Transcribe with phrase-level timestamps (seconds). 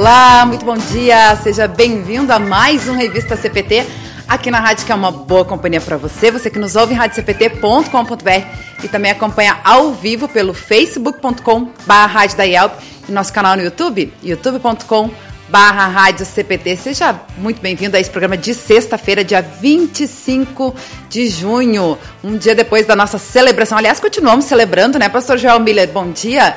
[0.00, 1.36] Olá, muito bom dia.
[1.42, 3.84] Seja bem-vindo a mais um Revista CPT
[4.26, 6.30] aqui na rádio que é uma boa companhia para você.
[6.30, 13.30] Você que nos ouve em radiocpt.com.br e também acompanha ao vivo pelo facebook.com/barra e nosso
[13.30, 15.10] canal no YouTube, youtube.com
[15.50, 16.78] barra Rádio CPT.
[16.78, 20.74] Seja muito bem-vindo a esse programa de sexta-feira, dia 25
[21.10, 23.76] de junho, um dia depois da nossa celebração.
[23.76, 25.90] Aliás, continuamos celebrando, né, Pastor Joel Miller?
[25.92, 26.56] Bom dia.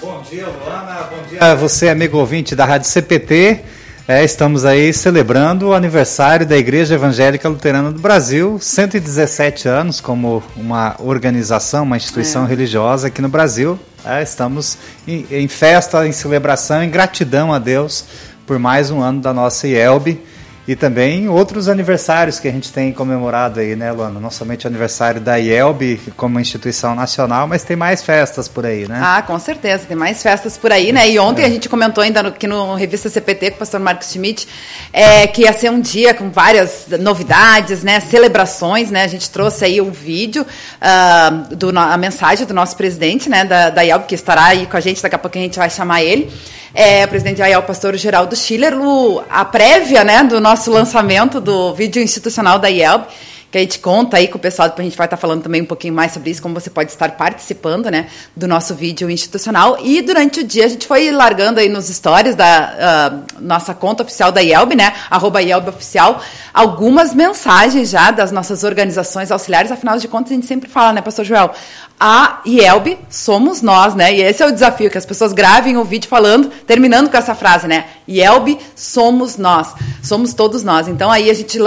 [0.00, 1.02] Bom dia, Luana.
[1.10, 3.60] Bom dia a você, amigo ouvinte da Rádio CPT.
[4.08, 10.42] É, estamos aí celebrando o aniversário da Igreja Evangélica Luterana do Brasil, 117 anos como
[10.56, 12.48] uma organização, uma instituição é.
[12.48, 13.78] religiosa aqui no Brasil.
[14.02, 18.06] É, estamos em, em, festa, em celebração, em gratidão a Deus
[18.46, 20.18] por mais um ano da nossa IELB
[20.70, 24.20] e também outros aniversários que a gente tem comemorado aí, né, Luana?
[24.20, 28.86] Não somente o aniversário da IELB como instituição nacional, mas tem mais festas por aí,
[28.86, 29.00] né?
[29.02, 31.10] Ah, com certeza, tem mais festas por aí, né?
[31.10, 31.46] E ontem é.
[31.46, 34.46] a gente comentou ainda aqui no Revista CPT com o pastor Marcos Schmidt
[34.92, 37.98] é, que ia ser um dia com várias novidades, né?
[37.98, 39.02] Celebrações, né?
[39.02, 43.70] A gente trouxe aí um vídeo, uh, do, a mensagem do nosso presidente, né, da,
[43.70, 46.04] da IELB, que estará aí com a gente, daqui a pouco a gente vai chamar
[46.04, 46.30] ele
[46.72, 48.74] é, presidente aí é pastor Geraldo Schiller,
[49.28, 53.06] a prévia né, do nosso lançamento do vídeo institucional da IELB,
[53.50, 55.62] que a gente conta aí com o pessoal, depois a gente vai estar falando também
[55.62, 59.78] um pouquinho mais sobre isso, como você pode estar participando, né, do nosso vídeo institucional.
[59.82, 64.04] E durante o dia a gente foi largando aí nos stories da uh, nossa conta
[64.04, 66.22] oficial da IELB, né, arroba IELB oficial,
[66.54, 71.00] algumas mensagens já das nossas organizações auxiliares, afinal de contas a gente sempre fala, né,
[71.00, 71.52] pastor Joel,
[72.02, 74.14] a IELB somos nós, né?
[74.14, 77.34] E esse é o desafio, que as pessoas gravem o vídeo falando, terminando com essa
[77.34, 77.84] frase, né?
[78.08, 80.88] IELB somos nós, somos todos nós.
[80.88, 81.58] Então aí a gente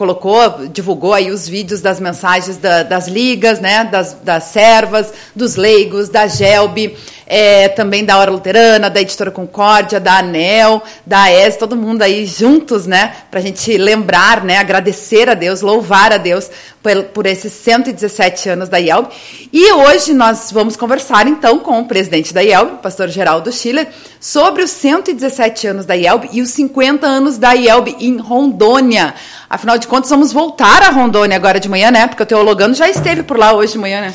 [0.00, 3.84] colocou, divulgou aí os vídeos das mensagens da, das ligas, né?
[3.84, 10.00] Das, das servas, dos leigos, da GELB, é, também da Hora Luterana, da Editora Concórdia,
[10.00, 13.14] da ANEL, da AES, todo mundo aí juntos, né?
[13.30, 14.56] Pra gente lembrar, né?
[14.56, 16.50] Agradecer a Deus, louvar a Deus
[16.82, 19.08] por, por esses 117 anos da IELB.
[19.52, 23.88] E hoje nós vamos conversar então com o presidente da IELB, pastor Geraldo Schiller,
[24.18, 29.14] sobre os 117 anos da IELB e os 50 anos da IELB em Rondônia.
[29.48, 32.06] Afinal de contas, vamos voltar a Rondônia agora de manhã, né?
[32.06, 34.14] Porque o Teologando já esteve por lá hoje de manhã, né?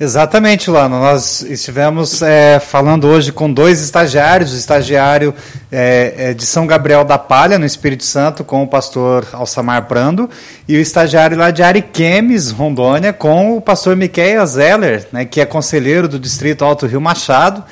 [0.00, 0.98] Exatamente, Lano.
[0.98, 5.32] Nós estivemos é, falando hoje com dois estagiários, o estagiário
[5.70, 10.28] é, é, de São Gabriel da Palha, no Espírito Santo, com o pastor Alçamar Brando,
[10.66, 15.46] e o estagiário lá de Ariquemes, Rondônia, com o pastor Miquel Zeller, né, que é
[15.46, 17.62] conselheiro do Distrito Alto Rio Machado,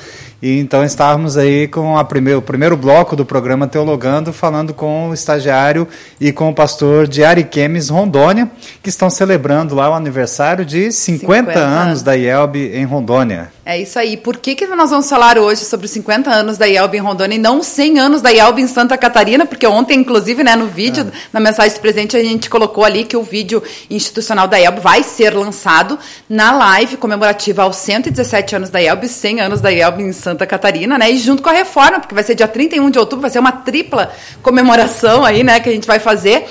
[0.42, 5.10] e então estávamos aí com a primeiro, o primeiro bloco do programa Teologando, falando com
[5.10, 5.86] o estagiário
[6.20, 8.50] e com o pastor de Ariquemes, Rondônia,
[8.82, 13.52] que estão celebrando lá o aniversário de 50, 50 anos da IELB em Rondônia.
[13.70, 14.16] É isso aí.
[14.16, 17.36] Por que, que nós vamos falar hoje sobre os 50 anos da IELB em Rondônia
[17.36, 19.46] e não 100 anos da IELB em Santa Catarina?
[19.46, 21.16] Porque ontem, inclusive, né, no vídeo, é.
[21.32, 25.04] na mensagem de presente, a gente colocou ali que o vídeo institucional da IELB vai
[25.04, 25.96] ser lançado
[26.28, 30.44] na live comemorativa aos 117 anos da IELB e 100 anos da IELB em Santa
[30.48, 31.08] Catarina, né?
[31.08, 33.52] E junto com a reforma, porque vai ser dia 31 de outubro, vai ser uma
[33.52, 36.44] tripla comemoração aí, né, que a gente vai fazer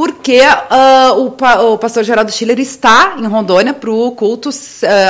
[0.00, 4.52] porque uh, o, o, pastor Geraldo Schiller está em Rondônia para o culto uh,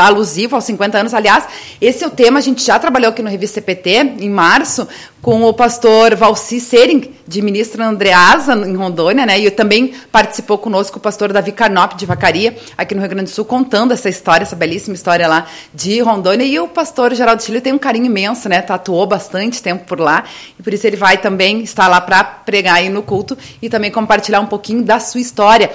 [0.03, 1.15] alusivo aos 50 anos.
[1.15, 1.47] Aliás,
[1.81, 4.89] esse é o tema, a gente já trabalhou aqui no Revista CPT, em março,
[5.23, 9.39] com o pastor Valci Sering, de ministra Andreasa, em Rondônia, né?
[9.39, 13.35] E também participou conosco o pastor Davi Carnop, de Vacaria, aqui no Rio Grande do
[13.35, 16.45] Sul, contando essa história, essa belíssima história lá de Rondônia.
[16.45, 18.63] E o pastor Geraldo Schiller tem um carinho imenso, né?
[18.63, 20.25] Tatuou bastante tempo por lá,
[20.59, 23.91] e por isso ele vai também estar lá para pregar aí no culto e também
[23.91, 25.71] compartilhar um pouquinho da sua história.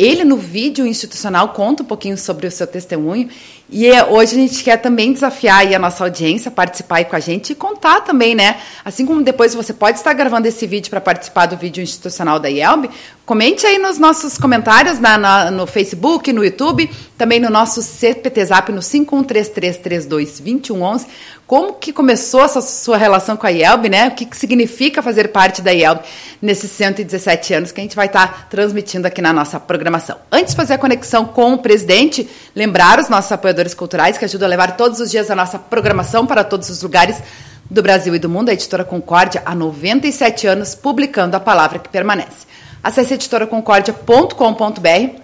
[0.00, 3.28] Ele, no vídeo institucional, conta um pouquinho sobre o seu testemunho
[3.72, 7.20] e é, hoje a gente quer também desafiar a nossa audiência, participar aí com a
[7.20, 8.56] gente e contar também, né?
[8.84, 12.48] Assim como depois você pode estar gravando esse vídeo para participar do vídeo institucional da
[12.48, 12.90] IELB,
[13.24, 18.46] comente aí nos nossos comentários na, na, no Facebook, no YouTube, também no nosso CPT
[18.46, 21.06] Zap no 5133322111,
[21.46, 24.08] como que começou essa sua relação com a IELB, né?
[24.08, 26.00] O que, que significa fazer parte da IELB
[26.42, 29.89] nesses 117 anos que a gente vai estar transmitindo aqui na nossa programação.
[30.30, 34.24] Antes de fazer a conexão com o presidente, lembrar os nossos apoiadores apoiadores culturais que
[34.24, 37.20] ajudam a levar todos os dias a nossa programação para todos os lugares
[37.68, 38.48] do Brasil e do mundo.
[38.48, 42.46] A editora Concórdia, há 97 anos, publicando a palavra que permanece.
[42.82, 45.20] Acesse editoraconcordia.com.br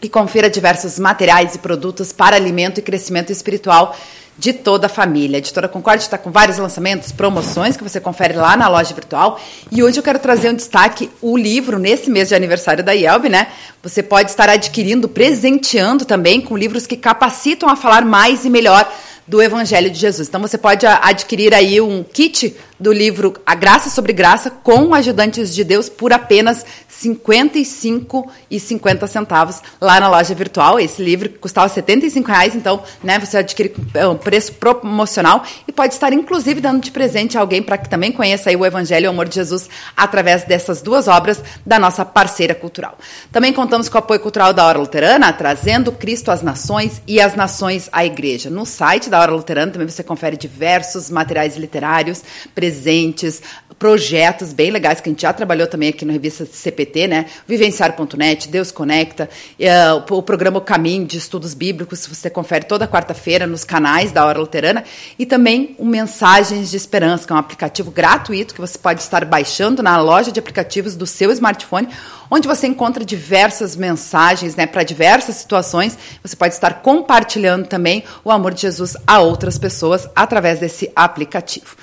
[0.00, 3.96] e confira diversos materiais e produtos para alimento e crescimento espiritual
[4.38, 5.36] de toda a família.
[5.36, 9.40] A Editora Concorde está com vários lançamentos, promoções que você confere lá na loja virtual.
[9.70, 13.28] E hoje eu quero trazer um destaque, o livro, nesse mês de aniversário da IELB,
[13.28, 13.48] né?
[13.82, 18.88] Você pode estar adquirindo, presenteando também com livros que capacitam a falar mais e melhor
[19.28, 20.26] do Evangelho de Jesus.
[20.26, 25.54] Então você pode adquirir aí um kit do livro A Graça sobre Graça com Ajudantes
[25.54, 26.64] de Deus por apenas
[27.00, 30.80] R$ 55,50 centavos lá na loja virtual.
[30.80, 35.94] Esse livro custava 75 reais, então né, você adquire com um preço promocional e pode
[35.94, 39.10] estar inclusive dando de presente a alguém para que também conheça o Evangelho e o
[39.10, 42.98] Amor de Jesus através dessas duas obras da nossa parceira cultural.
[43.30, 47.34] Também contamos com o apoio cultural da Hora Luterana, trazendo Cristo às nações e as
[47.34, 48.50] nações à igreja.
[48.50, 52.22] No site da Hora Luterana também você confere diversos materiais literários,
[52.54, 53.42] presentes,
[53.78, 57.26] projetos bem legais que a gente já trabalhou também aqui no revista CPT, né?
[57.46, 63.64] Vivenciar.net, Deus Conecta, uh, o programa Caminho de Estudos Bíblicos, você confere toda quarta-feira nos
[63.64, 64.84] canais da Hora Luterana,
[65.18, 69.24] e também o Mensagens de Esperança, que é um aplicativo gratuito que você pode estar
[69.24, 71.88] baixando na loja de aplicativos do seu smartphone,
[72.30, 75.96] onde você encontra diversas mensagens né, para diversas situações.
[76.22, 81.76] Você pode estar compartilhando também o amor de Jesus a outras pessoas através desse aplicativo.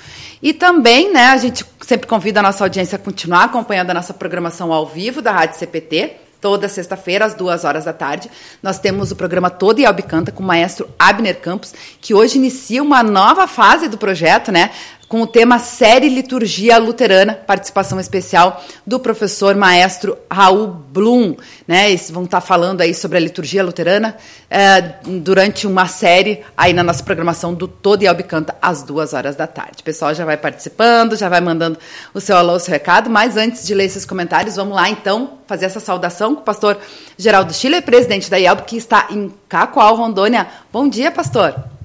[0.46, 4.14] E também, né, a gente sempre convida a nossa audiência a continuar acompanhando a nossa
[4.14, 6.12] programação ao vivo da Rádio CPT.
[6.40, 8.30] Toda sexta-feira, às duas horas da tarde,
[8.62, 12.80] nós temos o programa Todo e Albicanta com o maestro Abner Campos, que hoje inicia
[12.80, 14.70] uma nova fase do projeto, né?
[15.08, 21.36] Com o tema Série Liturgia Luterana, participação especial do professor maestro Raul Blum.
[21.66, 21.90] Né?
[21.90, 24.16] Eles vão estar falando aí sobre a liturgia luterana
[24.50, 29.36] é, durante uma série aí na nossa programação do Todo e Albicanta às duas horas
[29.36, 29.80] da tarde.
[29.80, 31.78] O pessoal já vai participando, já vai mandando
[32.12, 35.38] o seu alô, o seu recado, mas antes de ler esses comentários, vamos lá então
[35.46, 36.78] fazer essa saudação com o pastor
[37.16, 40.48] Geraldo Chile, presidente da IELB, que está em Cacoal, Rondônia.
[40.72, 41.75] Bom dia, pastor.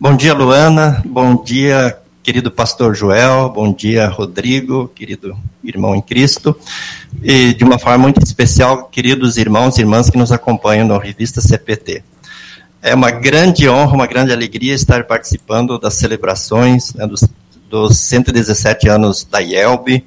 [0.00, 1.00] Bom dia, Luana.
[1.06, 3.48] Bom dia, querido pastor Joel.
[3.48, 6.54] Bom dia, Rodrigo, querido irmão em Cristo.
[7.22, 11.40] E de uma forma muito especial, queridos irmãos e irmãs que nos acompanham na revista
[11.40, 12.02] CPT.
[12.82, 17.22] É uma grande honra, uma grande alegria estar participando das celebrações né, dos,
[17.70, 20.04] dos 117 anos da IELB,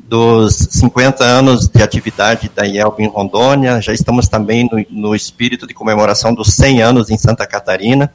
[0.00, 3.80] dos 50 anos de atividade da IELB em Rondônia.
[3.80, 8.12] Já estamos também no, no espírito de comemoração dos 100 anos em Santa Catarina.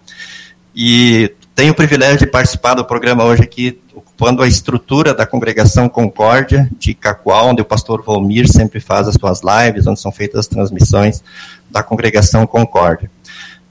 [0.75, 5.87] E tenho o privilégio de participar do programa hoje aqui, ocupando a estrutura da congregação
[5.87, 10.41] Concórdia de Cacoal, onde o pastor Volmir sempre faz as suas lives, onde são feitas
[10.41, 11.23] as transmissões
[11.69, 13.09] da congregação Concórdia.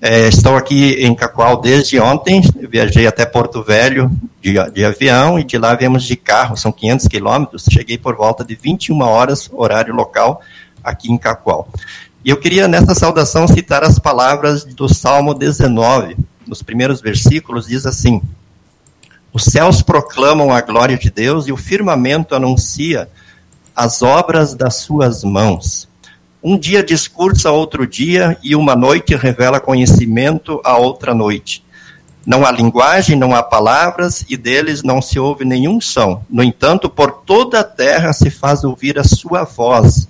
[0.00, 4.10] É, estou aqui em Cacoal desde ontem, viajei até Porto Velho
[4.40, 8.44] de, de, avião e de lá viemos de carro, são 500 quilômetros, cheguei por volta
[8.44, 10.40] de 21 horas, horário local,
[10.82, 11.69] aqui em Cacoal.
[12.25, 16.16] E eu queria nessa saudação citar as palavras do Salmo 19,
[16.52, 18.20] nos primeiros versículos, diz assim:
[19.32, 23.08] Os céus proclamam a glória de Deus e o firmamento anuncia
[23.75, 25.88] as obras das suas mãos.
[26.43, 31.64] Um dia discursa outro dia e uma noite revela conhecimento a outra noite.
[32.26, 36.22] Não há linguagem, não há palavras e deles não se ouve nenhum som.
[36.28, 40.06] No entanto, por toda a terra se faz ouvir a sua voz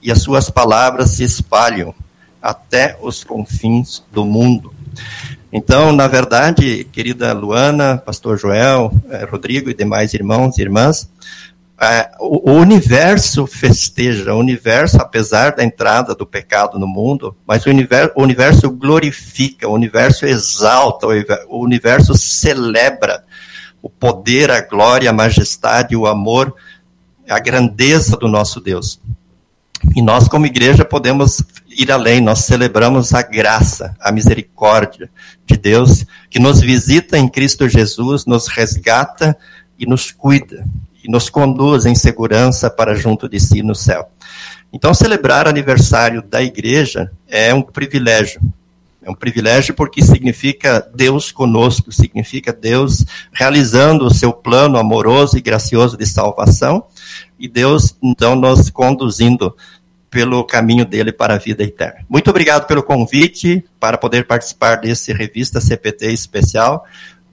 [0.00, 1.94] e as suas palavras se espalham
[2.40, 4.72] até os confins do mundo.
[5.52, 11.10] Então, na verdade, querida Luana, pastor Joel, eh, Rodrigo e demais irmãos e irmãs,
[11.78, 17.68] eh, o, universo festeja, o universo, apesar da entrada do pecado no mundo, mas o
[17.68, 21.06] universo, o universo glorifica, o universo exalta,
[21.48, 23.22] o universo celebra
[23.82, 26.54] o poder, a glória, a majestade, o amor,
[27.28, 28.98] a grandeza do nosso Deus.
[29.94, 31.42] E nós, como igreja, podemos
[31.76, 35.10] ir além, nós celebramos a graça, a misericórdia
[35.46, 39.36] de Deus que nos visita em Cristo Jesus, nos resgata
[39.78, 40.64] e nos cuida
[41.02, 44.08] e nos conduz em segurança para junto de si no céu.
[44.72, 48.40] Então, celebrar aniversário da igreja é um privilégio.
[49.04, 55.40] É um privilégio porque significa Deus conosco, significa Deus realizando o seu plano amoroso e
[55.40, 56.84] gracioso de salvação
[57.42, 59.56] e Deus, então, nos conduzindo
[60.12, 62.04] pelo caminho dele para a vida eterna.
[62.06, 66.84] Muito obrigado pelo convite para poder participar desse revista CPT especial.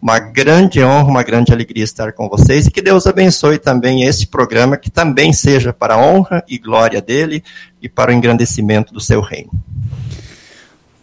[0.01, 4.25] Uma grande honra, uma grande alegria estar com vocês e que Deus abençoe também este
[4.25, 7.43] programa, que também seja para a honra e glória dele
[7.81, 9.51] e para o engrandecimento do seu reino.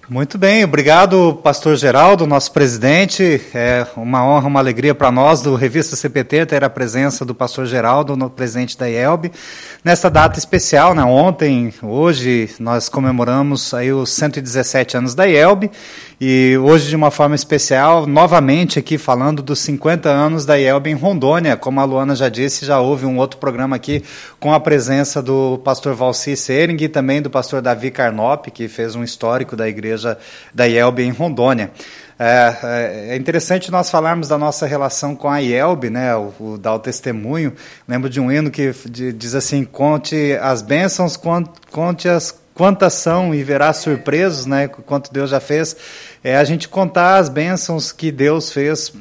[0.09, 3.43] Muito bem, obrigado, pastor Geraldo, nosso presidente.
[3.53, 7.67] É uma honra, uma alegria para nós do Revista CPT ter a presença do pastor
[7.67, 9.33] Geraldo, no presidente da IELB,
[9.83, 11.03] nessa data especial, né?
[11.03, 15.73] Ontem, hoje, nós comemoramos aí os 117 anos da IELB
[16.21, 20.95] E hoje, de uma forma especial, novamente aqui falando dos 50 anos da IELB em
[20.95, 21.57] Rondônia.
[21.57, 24.05] Como a Luana já disse, já houve um outro programa aqui
[24.39, 28.95] com a presença do pastor Valci Sering e também do pastor Davi Carnop, que fez
[28.95, 29.96] um histórico da igreja
[30.55, 31.71] da IELB em Rondônia.
[32.19, 36.59] É, é, é, interessante nós falarmos da nossa relação com a IELB, né, o, o,
[36.59, 37.53] dar o testemunho.
[37.87, 41.19] Lembro de um hino que diz assim: conte as bênçãos,
[41.71, 44.67] conte as quantas são e verá surpresos, né?
[44.67, 45.77] Quanto Deus já fez.
[46.25, 48.93] É a gente contar as bênçãos que Deus fez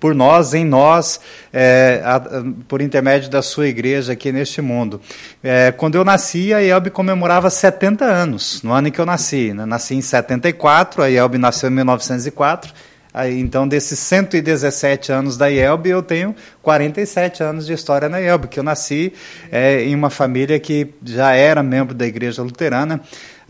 [0.00, 1.20] por nós, em nós,
[1.52, 2.20] é, a,
[2.66, 5.00] por intermédio da sua igreja aqui neste mundo.
[5.44, 9.52] É, quando eu nasci, a IELB comemorava 70 anos, no ano em que eu nasci.
[9.52, 9.66] Né?
[9.66, 12.72] Nasci em 74, a IELB nasceu em 1904
[13.12, 18.46] Aí, então, desses 117 anos da IELB, eu tenho 47 anos de história na IELB,
[18.46, 19.12] que eu nasci
[19.50, 23.00] é, em uma família que já era membro da Igreja Luterana.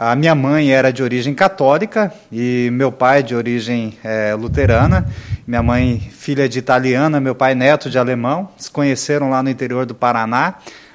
[0.03, 5.07] A minha mãe era de origem católica e meu pai de origem é, luterana.
[5.47, 8.49] Minha mãe, filha de italiana, meu pai, neto de alemão.
[8.57, 10.55] Se conheceram lá no interior do Paraná,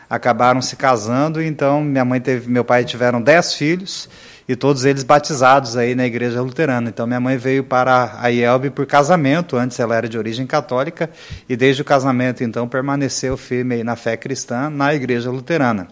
[0.10, 1.40] acabaram se casando.
[1.40, 4.10] Então, minha mãe teve, meu pai tiveram 10 filhos
[4.50, 6.90] e todos eles batizados aí na igreja luterana.
[6.90, 11.12] Então minha mãe veio para a IELB por casamento, antes ela era de origem católica,
[11.48, 15.88] e desde o casamento então permaneceu firme na fé cristã na igreja luterana.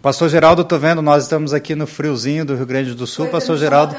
[0.00, 3.26] Pastor Geraldo, estou vendo, nós estamos aqui no friozinho do Rio Grande do Sul.
[3.26, 3.96] Pois Pastor Geraldo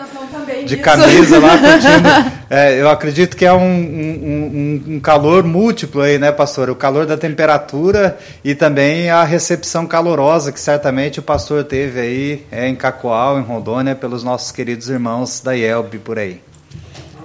[0.65, 2.39] de camisa lá curtindo.
[2.49, 6.69] É, eu acredito que é um, um, um, calor múltiplo aí, né, pastor?
[6.69, 12.45] O calor da temperatura e também a recepção calorosa que certamente o pastor teve aí
[12.49, 16.41] é, em Cacoal, em Rondônia, pelos nossos queridos irmãos da IELB por aí.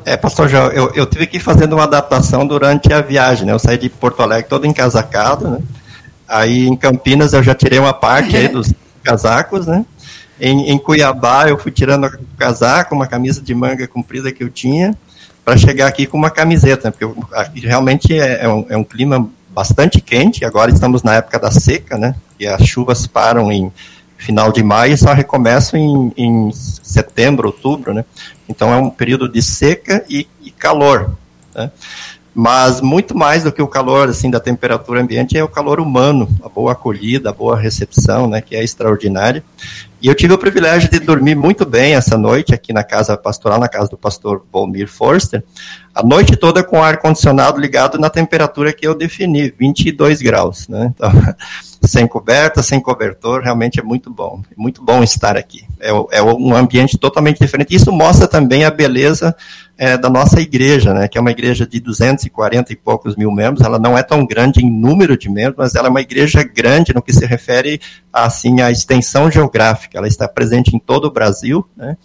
[0.04, 3.52] É, pastor João, eu, eu tive que ir fazendo uma adaptação durante a viagem, né?
[3.52, 5.58] Eu saí de Porto Alegre todo encasacado, né?
[6.34, 8.74] Aí em Campinas eu já tirei uma parte aí dos
[9.04, 9.86] casacos, né?
[10.40, 14.50] Em, em, Cuiabá eu fui tirando o casaco, uma camisa de manga comprida que eu
[14.50, 14.98] tinha,
[15.44, 19.30] para chegar aqui com uma camiseta, porque aqui realmente é, é, um, é, um, clima
[19.50, 22.16] bastante quente, agora estamos na época da seca, né?
[22.40, 23.70] E as chuvas param em
[24.18, 28.04] final de maio e só recomeçam em, em setembro, outubro, né?
[28.48, 31.16] Então é um período de seca e, e calor,
[31.54, 31.70] né?
[32.34, 36.28] Mas muito mais do que o calor assim da temperatura ambiente é o calor humano,
[36.42, 39.44] a boa acolhida, a boa recepção, né, que é extraordinária.
[40.02, 43.58] E eu tive o privilégio de dormir muito bem essa noite aqui na casa pastoral,
[43.58, 45.42] na casa do pastor Volmir Forster,
[45.94, 50.92] a noite toda com ar condicionado ligado na temperatura que eu defini, 22 graus, né?
[50.94, 51.10] Então,
[51.86, 55.64] sem coberta, sem cobertor, realmente é muito bom, muito bom estar aqui.
[55.80, 55.88] É,
[56.18, 57.74] é um ambiente totalmente diferente.
[57.74, 59.34] Isso mostra também a beleza
[59.76, 63.64] é, da nossa igreja, né, que é uma igreja de 240 e poucos mil membros,
[63.64, 66.94] ela não é tão grande em número de membros, mas ela é uma igreja grande
[66.94, 67.80] no que se refere
[68.12, 71.96] assim à extensão geográfica, ela está presente em todo o Brasil, né,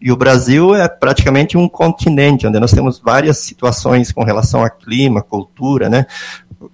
[0.00, 4.70] e o Brasil é praticamente um continente, onde nós temos várias situações com relação a
[4.70, 6.06] clima, cultura, né,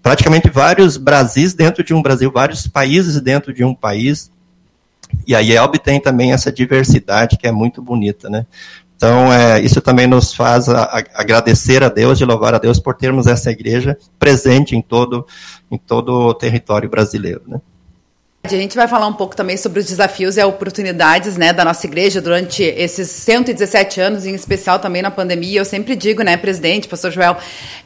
[0.00, 4.31] praticamente vários Brasis dentro de um Brasil, vários países dentro de um país,
[5.26, 8.47] e a IELB tem também essa diversidade que é muito bonita, né?
[8.97, 12.81] Então, é, isso também nos faz a, a, agradecer a Deus e louvar a Deus
[12.81, 15.26] por termos essa igreja presente em todo,
[15.71, 17.43] em todo o território brasileiro.
[17.47, 17.61] Né?
[18.55, 21.87] A gente vai falar um pouco também sobre os desafios e oportunidades né, da nossa
[21.87, 25.61] igreja durante esses 117 anos, em especial também na pandemia.
[25.61, 27.37] Eu sempre digo, né, presidente, pastor Joel,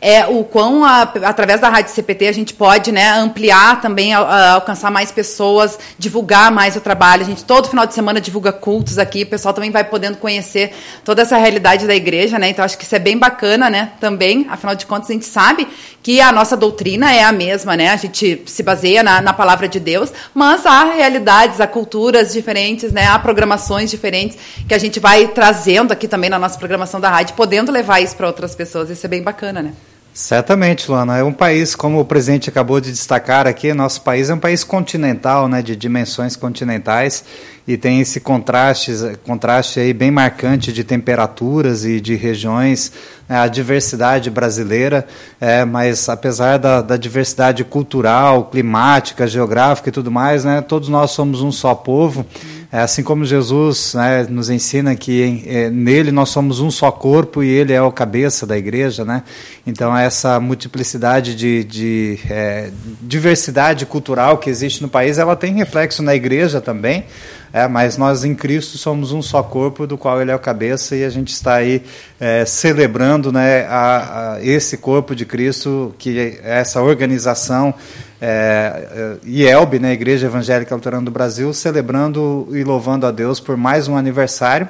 [0.00, 4.20] é o quão, a, através da Rádio CPT, a gente pode né, ampliar também, a,
[4.20, 7.22] a, alcançar mais pessoas, divulgar mais o trabalho.
[7.22, 10.72] A gente todo final de semana divulga cultos aqui, o pessoal também vai podendo conhecer
[11.04, 12.50] toda essa realidade da igreja, né?
[12.50, 13.92] Então acho que isso é bem bacana, né?
[14.00, 15.66] Também, afinal de contas, a gente sabe
[16.02, 17.90] que a nossa doutrina é a mesma, né?
[17.90, 22.32] A gente se baseia na, na palavra de Deus, mas mas há realidades, há culturas
[22.32, 23.06] diferentes, né?
[23.06, 27.36] há programações diferentes que a gente vai trazendo aqui também na nossa programação da rádio,
[27.36, 28.90] podendo levar isso para outras pessoas.
[28.90, 29.72] Isso é bem bacana, né?
[30.12, 31.18] Certamente, Luana.
[31.18, 34.64] É um país, como o presidente acabou de destacar aqui, nosso país é um país
[34.64, 37.24] continental, né, de dimensões continentais,
[37.66, 38.92] e tem esse contraste,
[39.24, 42.92] contraste aí bem marcante de temperaturas e de regiões,
[43.28, 45.06] né, a diversidade brasileira,
[45.40, 51.12] é, mas apesar da, da, diversidade cultural, climática, geográfica e tudo mais, né, todos nós
[51.12, 52.26] somos um só povo.
[52.72, 57.42] É assim como Jesus né, nos ensina que é, nele nós somos um só corpo
[57.42, 59.24] e ele é o cabeça da igreja, né?
[59.66, 62.70] Então essa multiplicidade de, de é,
[63.02, 67.04] diversidade cultural que existe no país, ela tem reflexo na igreja também.
[67.52, 70.94] é, mas nós em Cristo somos um só corpo do qual Ele é o cabeça
[70.94, 71.82] e a gente está aí
[72.20, 77.74] é, celebrando né, a, a esse corpo de Cristo, que é essa organização
[78.20, 83.56] é, é IELB, né, Igreja Evangélica Luterana do Brasil, celebrando e louvando a Deus por
[83.56, 84.68] mais um aniversário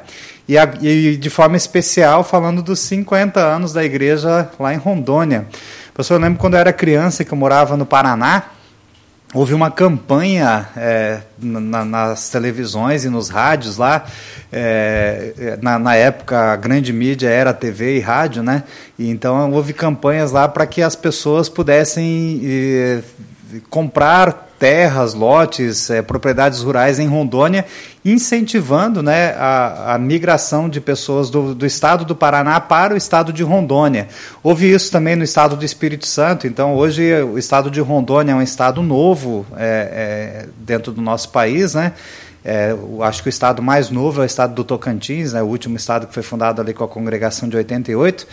[0.48, 5.46] e, a, e de forma especial falando dos 50 anos da igreja lá em Rondônia.
[5.94, 8.44] Professor, eu lembro quando eu era criança que eu morava no Paraná,
[9.32, 14.04] houve uma campanha é, na, nas televisões e nos rádios lá.
[14.52, 18.64] É, na, na, época, a grande mídia era TV e rádio, né?
[18.98, 22.40] E então houve campanhas lá para que as pessoas pudessem
[23.68, 27.64] comprar terras, lotes, é, propriedades rurais em Rondônia,
[28.04, 33.32] incentivando né, a, a migração de pessoas do, do, estado do Paraná para o estado
[33.32, 34.08] de Rondônia.
[34.42, 38.34] Houve isso também no estado do Espírito Santo, então hoje o estado de Rondônia é
[38.34, 41.94] um estado novo é, é, dentro do nosso país, né?
[42.44, 45.76] É, acho que o estado mais novo é o estado do Tocantins, né, o último
[45.76, 48.26] estado que foi fundado ali com a congregação de 88.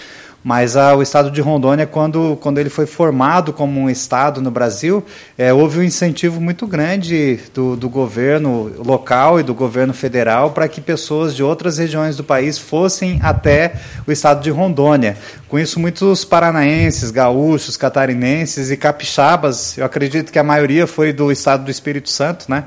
[0.47, 4.49] Mas ah, o estado de Rondônia, quando, quando ele foi formado como um estado no
[4.49, 5.03] Brasil,
[5.37, 10.69] é, houve um incentivo muito grande do, do governo local e do governo federal para
[10.69, 13.73] que pessoas de outras regiões do país fossem até
[14.07, 15.17] o estado de Rondônia.
[15.49, 21.29] Com isso, muitos paranaenses, gaúchos, catarinenses e capixabas, eu acredito que a maioria foi do
[21.29, 22.63] estado do Espírito Santo, né?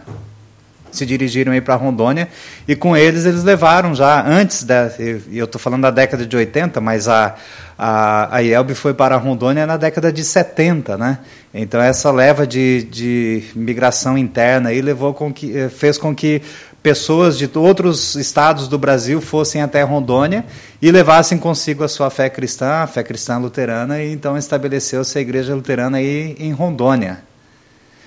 [0.93, 2.29] se dirigiram aí para Rondônia
[2.67, 4.91] e com eles eles levaram já antes da
[5.31, 7.37] eu estou falando da década de 80, mas a
[7.83, 11.19] a, a IELB foi para Rondônia na década de 70, né?
[11.55, 16.43] Então essa leva de, de migração interna aí levou com que eh, fez com que
[16.83, 20.45] pessoas de outros estados do Brasil fossem até Rondônia
[20.83, 25.23] e levassem consigo a sua fé cristã, a fé cristã luterana, e então estabeleceu-se a
[25.23, 27.30] igreja luterana aí em Rondônia.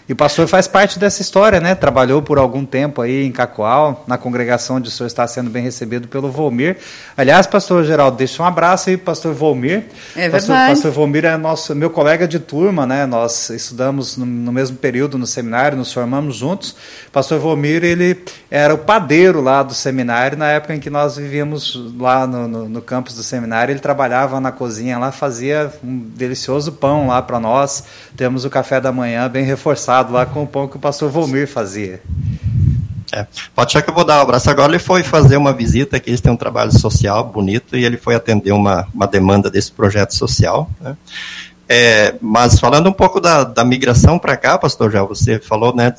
[0.07, 1.75] E o pastor faz parte dessa história, né?
[1.75, 5.63] Trabalhou por algum tempo aí em Cacoal, na congregação onde o senhor está sendo bem
[5.63, 6.75] recebido pelo Volmir.
[7.15, 9.85] Aliás, pastor Geraldo, deixa um abraço aí, pastor Volmir.
[10.13, 10.73] É pastor, verdade.
[10.73, 13.05] pastor Volmir é nosso, meu colega de turma, né?
[13.05, 16.75] Nós estudamos no, no, mesmo período no seminário, nos formamos juntos.
[17.09, 21.79] Pastor Volmir, ele era o padeiro lá do seminário, na época em que nós vivíamos
[21.97, 26.73] lá no, no, no campus do seminário, ele trabalhava na cozinha lá, fazia um delicioso
[26.73, 27.85] pão lá para nós.
[28.17, 31.47] Temos o café da manhã bem reforçado lá com o pão que o pastor Volmir
[31.47, 32.01] fazia.
[33.13, 34.71] É, pode achar que eu vou dar um abraço agora.
[34.71, 38.15] Ele foi fazer uma visita, que eles têm um trabalho social bonito, e ele foi
[38.15, 40.67] atender uma, uma demanda desse projeto social.
[40.81, 40.97] Né?
[41.69, 45.93] É, mas falando um pouco da, da migração para cá, pastor já você falou né,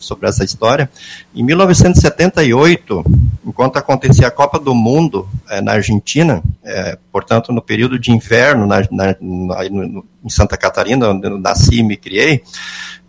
[0.00, 0.90] sobre essa história.
[1.34, 3.04] Em 1978,
[3.46, 8.66] enquanto acontecia a Copa do Mundo é, na Argentina, é, portanto, no período de inverno
[8.66, 12.42] na, na, na, no, em Santa Catarina, onde eu nasci e me criei,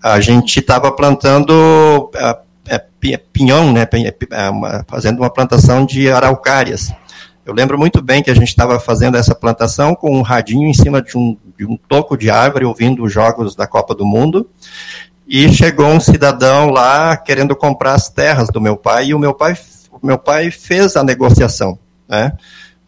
[0.01, 6.91] a gente estava plantando é, é, pinhão, né, é, fazendo uma plantação de araucárias.
[7.45, 10.73] Eu lembro muito bem que a gente estava fazendo essa plantação com um radinho em
[10.73, 14.47] cima de um, de um toco de árvore, ouvindo os jogos da Copa do Mundo,
[15.27, 19.33] e chegou um cidadão lá querendo comprar as terras do meu pai, e o meu
[19.33, 19.57] pai,
[19.91, 22.33] o meu pai fez a negociação, né?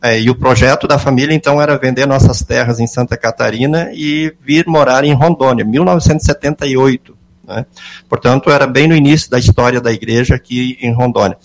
[0.02, 4.34] É, e o projeto da família, então, era vender nossas terras em Santa Catarina e
[4.42, 7.16] vir morar em Rondônia, 1978.
[7.48, 7.66] Né?
[8.10, 11.38] Portanto, era bem no início da história da igreja aqui em Rondônia.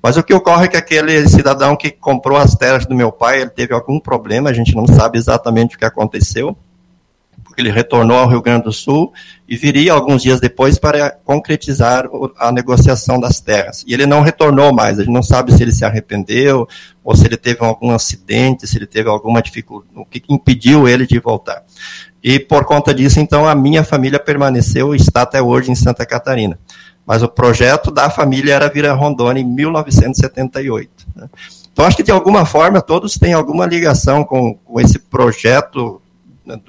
[0.00, 3.40] Mas o que ocorre é que aquele cidadão que comprou as terras do meu pai,
[3.40, 6.56] ele teve algum problema, a gente não sabe exatamente o que aconteceu
[7.60, 9.12] ele retornou ao Rio Grande do Sul
[9.48, 12.04] e viria alguns dias depois para concretizar
[12.38, 13.84] a negociação das terras.
[13.86, 16.68] E ele não retornou mais, a gente não sabe se ele se arrependeu
[17.02, 21.06] ou se ele teve algum acidente, se ele teve alguma dificuldade, o que impediu ele
[21.06, 21.62] de voltar.
[22.22, 26.04] E por conta disso, então, a minha família permaneceu e está até hoje em Santa
[26.04, 26.58] Catarina.
[27.06, 30.90] Mas o projeto da família era vir a Rondônia em 1978.
[31.14, 31.28] Né?
[31.72, 36.02] Então, acho que de alguma forma todos têm alguma ligação com, com esse projeto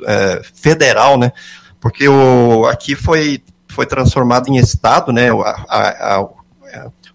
[0.06, 1.32] é, federal, né?
[1.80, 5.30] Porque o, aqui foi, foi transformado em estado, né?
[5.30, 6.28] A, a, a,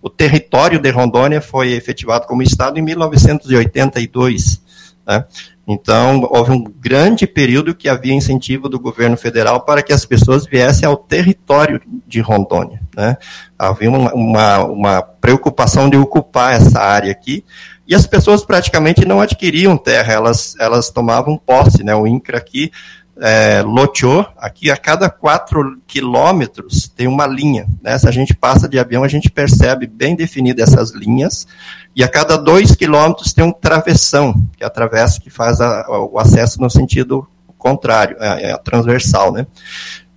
[0.00, 4.60] o território de Rondônia foi efetivado como estado em 1982,
[5.06, 5.24] né?
[5.66, 10.44] Então, houve um grande período que havia incentivo do governo federal para que as pessoas
[10.44, 12.80] viessem ao território de Rondônia.
[12.96, 13.16] Né?
[13.56, 17.44] Havia uma, uma, uma preocupação de ocupar essa área aqui,
[17.92, 21.94] e as pessoas praticamente não adquiriam terra, elas, elas tomavam posse, né?
[21.94, 22.72] O INCRA aqui
[23.20, 27.98] é, loteou, aqui a cada quatro quilômetros tem uma linha, né?
[27.98, 31.46] Se a gente passa de avião, a gente percebe bem definidas essas linhas,
[31.94, 35.84] e a cada dois quilômetros tem um travessão, que é a travessa que faz a,
[35.90, 37.28] o acesso no sentido
[37.58, 39.46] contrário, é, é transversal, né?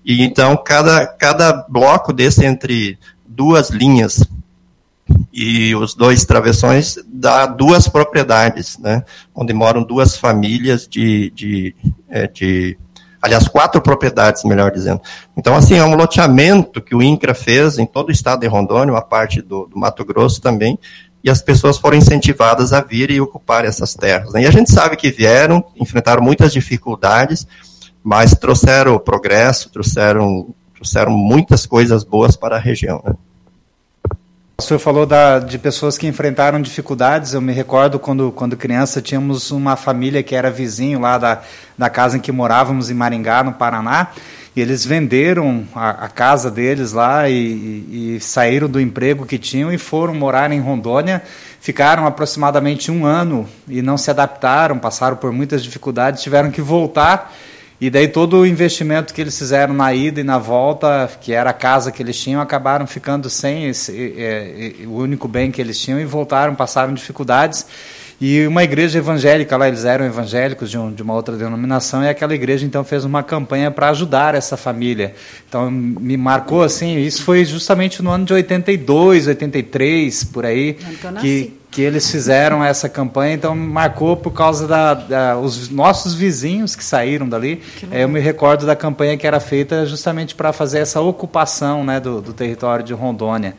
[0.06, 4.24] E então, cada, cada bloco desse entre duas linhas
[5.32, 11.76] e os dois travessões dá duas propriedades, né, onde moram duas famílias de, de,
[12.10, 12.78] é, de
[13.22, 15.02] aliás, quatro propriedades, melhor dizendo.
[15.36, 18.94] Então, assim, é um loteamento que o INCRA fez em todo o estado de Rondônia,
[18.94, 20.78] uma parte do, do Mato Grosso também,
[21.24, 24.32] e as pessoas foram incentivadas a vir e ocupar essas terras.
[24.32, 24.44] Né?
[24.44, 27.48] E a gente sabe que vieram, enfrentaram muitas dificuldades,
[28.04, 33.02] mas trouxeram progresso, trouxeram, trouxeram muitas coisas boas para a região.
[33.04, 33.15] Né?
[34.58, 37.34] O senhor falou da, de pessoas que enfrentaram dificuldades.
[37.34, 41.41] Eu me recordo quando, quando criança tínhamos uma família que era vizinho lá da,
[41.78, 44.12] da casa em que morávamos em Maringá, no Paraná.
[44.56, 49.38] E eles venderam a, a casa deles lá e, e, e, saíram do emprego que
[49.38, 51.22] tinham e foram morar em Rondônia.
[51.60, 57.34] Ficaram aproximadamente um ano e não se adaptaram, passaram por muitas dificuldades, tiveram que voltar
[57.80, 61.50] e daí todo o investimento que eles fizeram na ida e na volta, que era
[61.50, 65.62] a casa que eles tinham, acabaram ficando sem esse, é, é, o único bem que
[65.62, 67.66] eles tinham e voltaram, passaram dificuldades.
[68.19, 72.08] E uma igreja evangélica lá, eles eram evangélicos de, um, de, uma outra denominação, e
[72.08, 75.13] aquela igreja então fez uma campanha para ajudar essa família.
[75.47, 80.78] Então me marcou assim, isso foi justamente no ano de 82, 83, por aí,
[81.19, 86.73] que, que eles fizeram essa campanha, então marcou por causa da, da os nossos vizinhos
[86.73, 87.62] que saíram dali.
[87.91, 91.99] É, eu me recordo da campanha que era feita justamente para fazer essa ocupação né,
[91.99, 93.56] do, do território de Rondônia.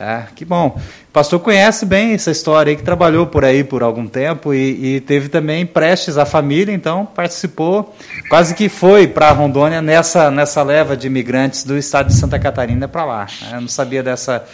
[0.00, 0.78] É, que bom.
[1.08, 4.94] O pastor conhece bem essa história aí, que trabalhou por aí por algum tempo e,
[4.94, 7.92] e teve também prestes a família, então participou,
[8.28, 12.86] quase que foi para Rondônia nessa, nessa leva de imigrantes do estado de Santa Catarina
[12.86, 13.26] para lá.
[13.50, 14.44] Eu não sabia dessa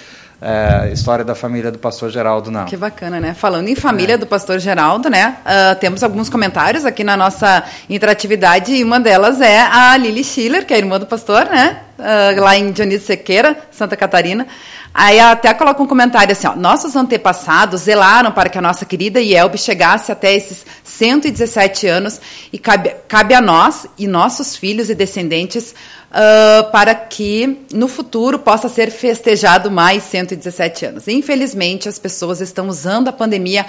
[0.41, 2.67] é, história da família do pastor Geraldo, não.
[2.67, 3.35] Que bacana, né?
[3.35, 4.19] Falando em família é.
[4.19, 5.37] do pastor Geraldo, né?
[5.41, 10.67] Uh, temos alguns comentários aqui na nossa interatividade e uma delas é a Lili Schiller,
[10.67, 11.79] que é a irmã do pastor, né?
[11.99, 14.47] Uh, lá em Dionísio Sequeira, Santa Catarina.
[14.93, 19.21] Aí até coloca um comentário assim, ó, nossos antepassados zelaram para que a nossa querida
[19.21, 22.21] Yelbe chegasse até esses 117 anos
[22.53, 25.75] e cabe, cabe a nós e nossos filhos e descendentes
[26.15, 31.09] uh, para que no futuro possa ser festejado mais 117 anos.
[31.09, 33.67] Infelizmente, as pessoas estão usando a pandemia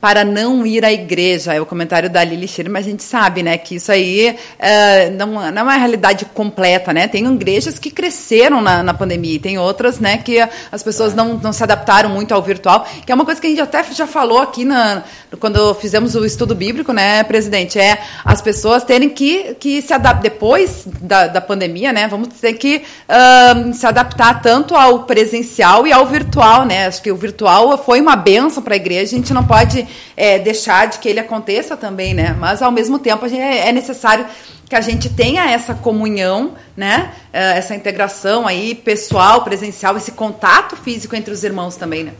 [0.00, 1.54] para não ir à igreja.
[1.54, 5.16] É o comentário da Lili Schirmer, mas a gente sabe, né, que isso aí uh,
[5.16, 7.08] não, não é uma realidade completa, né?
[7.08, 10.38] Tem igrejas que cresceram na, na pandemia e tem outras, né, que
[10.70, 13.50] as pessoas não, não se adaptaram muito ao virtual, que é uma coisa que a
[13.50, 15.02] gente até já falou aqui na,
[15.40, 20.18] quando fizemos o estudo bíblico, né, presidente, é as pessoas terem que, que se adaptar
[20.18, 25.92] depois da, da pandemia, né, vamos ter que uh, se adaptar tanto ao presencial e
[25.92, 26.86] ao virtual, né?
[26.86, 30.38] Acho que o virtual foi uma benção para a igreja, a gente não pode é,
[30.38, 32.36] deixar de que ele aconteça também, né?
[32.38, 34.26] Mas ao mesmo tempo a gente, é, é necessário
[34.68, 37.12] que a gente tenha essa comunhão, né?
[37.32, 42.12] É, essa integração aí pessoal, presencial, esse contato físico entre os irmãos também, né?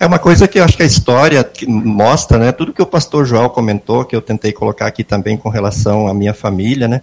[0.00, 2.52] É uma coisa que eu acho que a história mostra, né?
[2.52, 6.14] Tudo que o pastor João comentou, que eu tentei colocar aqui também com relação à
[6.14, 7.02] minha família, né?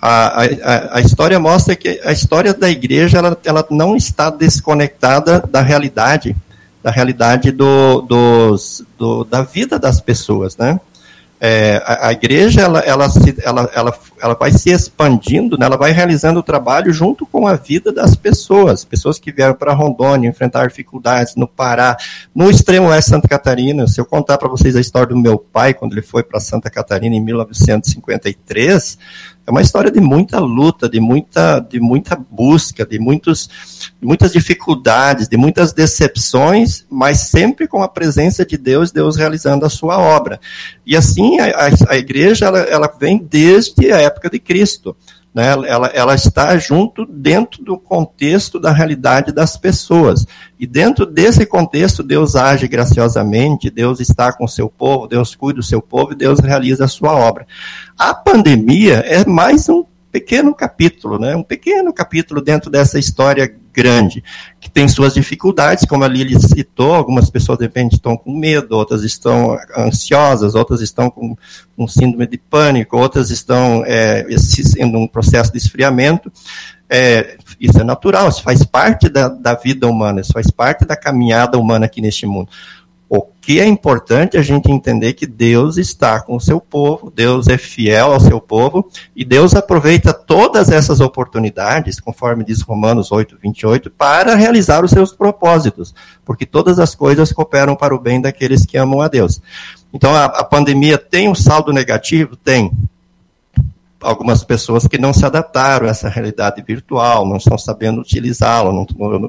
[0.00, 5.40] A, a, a história mostra que a história da igreja ela, ela não está desconectada
[5.40, 6.36] da realidade
[6.82, 10.80] da realidade do, dos, do, da vida das pessoas, né?
[11.40, 15.66] É, a, a, igreja ela, ela, se, ela, ela, ela vai se expandindo, né?
[15.66, 19.72] ela vai realizando o trabalho junto com a vida das pessoas, pessoas que vieram para
[19.72, 21.96] Rondônia enfrentar dificuldades no Pará,
[22.34, 23.86] no extremo oeste de Santa Catarina.
[23.86, 26.68] Se eu contar para vocês a história do meu pai quando ele foi para Santa
[26.68, 28.98] Catarina em 1953,
[29.48, 33.48] é uma história de muita luta, de muita, de muita busca, de, muitos,
[33.98, 39.70] muitas dificuldades, de muitas decepções, mas sempre com a presença de Deus, Deus realizando a
[39.70, 40.38] sua obra.
[40.84, 44.94] E assim a, a, a igreja ela, ela vem desde a época de Cristo.
[45.34, 45.48] Né?
[45.48, 50.26] Ela, ela está junto dentro do contexto da realidade das pessoas.
[50.58, 55.60] E dentro desse contexto, Deus age graciosamente, Deus está com o seu povo, Deus cuida
[55.60, 57.46] do seu povo e Deus realiza a sua obra.
[57.96, 61.36] A pandemia é mais um pequeno capítulo, né?
[61.36, 64.24] um pequeno capítulo dentro dessa história grande,
[64.58, 68.76] que tem suas dificuldades, como a Lili citou, algumas pessoas de repente estão com medo,
[68.76, 71.36] outras estão ansiosas, outras estão com
[71.76, 76.32] um síndrome de pânico, outras estão é, sendo um processo de esfriamento.
[76.90, 80.96] É, isso é natural, isso faz parte da, da vida humana, isso faz parte da
[80.96, 82.48] caminhada humana aqui neste mundo.
[83.10, 87.48] O que é importante a gente entender que Deus está com o seu povo, Deus
[87.48, 93.38] é fiel ao seu povo, e Deus aproveita todas essas oportunidades, conforme diz Romanos 8,
[93.42, 98.66] 28, para realizar os seus propósitos, porque todas as coisas cooperam para o bem daqueles
[98.66, 99.40] que amam a Deus.
[99.92, 102.36] Então, a, a pandemia tem um saldo negativo?
[102.36, 102.70] Tem.
[104.00, 108.72] Algumas pessoas que não se adaptaram a essa realidade virtual, não estão sabendo utilizá-la,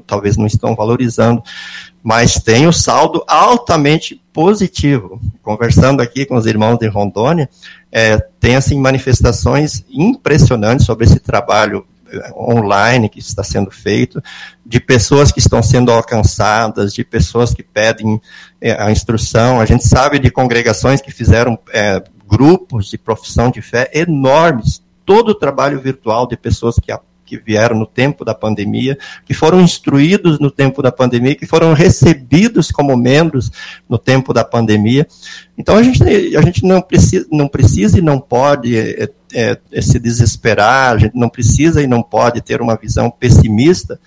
[0.06, 1.42] talvez não estão valorizando,
[2.02, 5.20] mas tem o saldo altamente positivo.
[5.42, 7.48] Conversando aqui com os irmãos de Rondônia,
[7.90, 14.22] é, tem assim manifestações impressionantes sobre esse trabalho é, online que está sendo feito,
[14.64, 18.20] de pessoas que estão sendo alcançadas, de pessoas que pedem
[18.60, 19.60] é, a instrução.
[19.60, 25.30] A gente sabe de congregações que fizeram é, grupos de profissão de fé enormes, todo
[25.30, 30.38] o trabalho virtual de pessoas que, que vieram no tempo da pandemia, que foram instruídos
[30.38, 33.50] no tempo da pandemia, que foram recebidos como membros
[33.88, 35.06] no tempo da pandemia.
[35.58, 36.02] Então a gente,
[36.36, 40.98] a gente não, precisa, não precisa e não pode é, é, é, se desesperar, a
[40.98, 43.98] gente não precisa e não pode ter uma visão pessimista,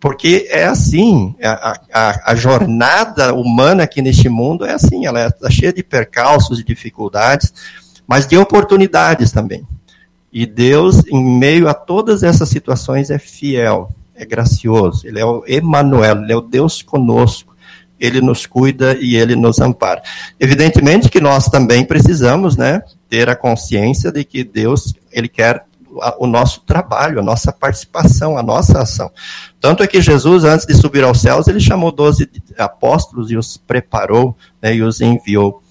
[0.00, 5.46] porque é assim, a, a, a, jornada humana aqui neste mundo é assim, ela está
[5.46, 7.52] é, cheia de percalços, de dificuldades,
[8.06, 9.66] mas de oportunidades também.
[10.32, 15.44] E Deus, em meio a todas essas situações, é fiel, é gracioso, Ele é o
[15.46, 17.54] Emmanuel, Ele é o Deus conosco,
[17.98, 20.02] Ele nos cuida e Ele nos ampara.
[20.38, 25.66] Evidentemente que nós também precisamos, né, ter a consciência de que Deus, Ele quer
[26.18, 29.10] o nosso trabalho, a nossa participação, a nossa ação.
[29.60, 33.56] Tanto é que Jesus, antes de subir aos céus, ele chamou doze apóstolos e os
[33.56, 35.62] preparou né, e os enviou.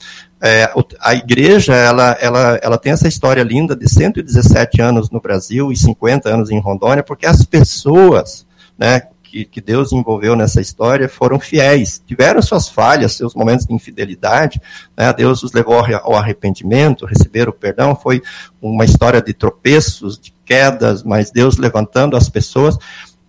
[0.42, 5.72] É, a igreja, ela, ela, ela tem essa história linda de 117 anos no Brasil
[5.72, 8.46] e 50 anos em Rondônia, porque as pessoas,
[8.78, 13.74] né, que, que, Deus envolveu nessa história foram fiéis, tiveram suas falhas, seus momentos de
[13.74, 14.60] infidelidade,
[14.98, 15.14] né?
[15.14, 18.22] Deus os levou ao arrependimento, receberam o perdão, foi
[18.62, 22.78] uma história de tropeços, de quedas, mas Deus levantando as pessoas,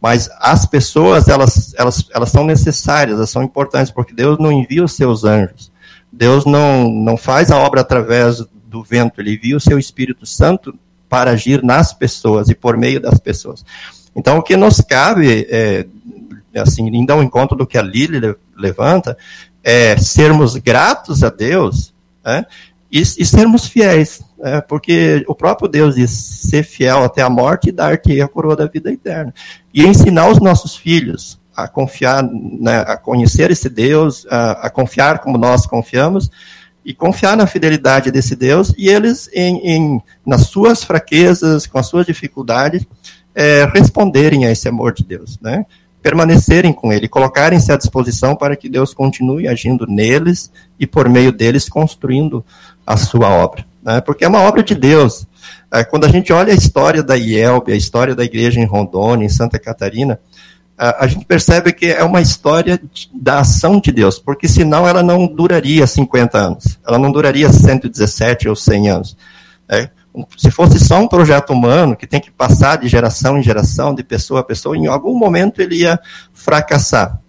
[0.00, 4.82] mas as pessoas, elas, elas, elas são necessárias, elas são importantes, porque Deus não envia
[4.82, 5.70] os seus anjos,
[6.10, 10.74] Deus não, não faz a obra através do vento, Ele envia o seu Espírito Santo
[11.08, 13.64] para agir nas pessoas e por meio das pessoas.
[14.14, 15.86] Então, o que nos cabe, é,
[16.56, 19.16] assim, indo ao encontro do que a Lili levanta,
[19.62, 21.92] é sermos gratos a Deus
[22.24, 22.44] né,
[22.90, 24.22] e, e, sermos fiéis.
[24.38, 28.56] Né, porque o próprio Deus diz ser fiel até a morte e dar-te a coroa
[28.56, 29.34] da vida eterna.
[29.72, 35.18] E ensinar os nossos filhos a confiar, né, a conhecer esse Deus, a, a, confiar
[35.18, 36.30] como nós confiamos
[36.84, 41.86] e confiar na fidelidade desse Deus e eles em, em nas suas fraquezas, com as
[41.86, 42.86] suas dificuldades,
[43.34, 45.64] é, responderem a esse amor de Deus, né?
[46.02, 51.30] permanecerem com Ele, colocarem-se à disposição para que Deus continue agindo neles e por meio
[51.30, 52.44] deles construindo
[52.86, 54.00] a sua obra, né?
[54.00, 55.26] porque é uma obra de Deus.
[55.72, 59.26] É, quando a gente olha a história da IELB, a história da igreja em Rondônia,
[59.26, 60.18] em Santa Catarina,
[60.80, 62.80] a, gente percebe que é uma história
[63.12, 68.48] da ação de Deus, porque senão ela não duraria 50 anos, ela não duraria 117
[68.48, 69.16] ou 100 anos.
[69.68, 69.90] É,
[70.36, 74.02] se fosse só um projeto humano que tem que passar de geração em geração, de
[74.02, 75.98] pessoa a pessoa, em algum momento ele ia
[76.32, 77.20] fracassar.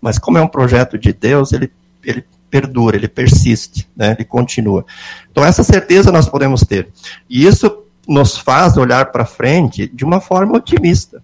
[0.00, 1.70] Mas como é um projeto de Deus, ele,
[2.02, 4.14] ele perdura, ele persiste, né?
[4.16, 4.84] ele continua.
[5.30, 6.88] Então essa certeza nós podemos ter.
[7.28, 11.22] E isso nos faz olhar para frente de uma forma otimista.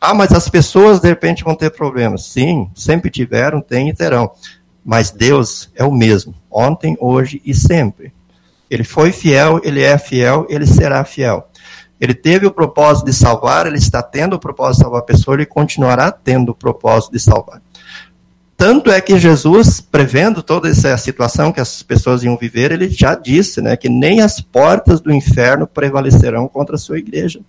[0.00, 2.24] Ah, mas as pessoas de repente vão ter problemas.
[2.26, 4.30] Sim, sempre tiveram, têm e terão.
[4.84, 8.12] Mas Deus é o mesmo, ontem, hoje e sempre.
[8.70, 11.48] Ele foi fiel, ele é fiel, ele será fiel.
[12.00, 15.34] Ele teve o propósito de salvar, ele está tendo o propósito de salvar a pessoa,
[15.34, 17.60] ele continuará tendo o propósito de salvar.
[18.56, 23.14] Tanto é que Jesus, prevendo toda essa situação que as pessoas iam viver, ele já
[23.14, 27.40] disse né, que nem as portas do inferno prevalecerão contra a sua igreja.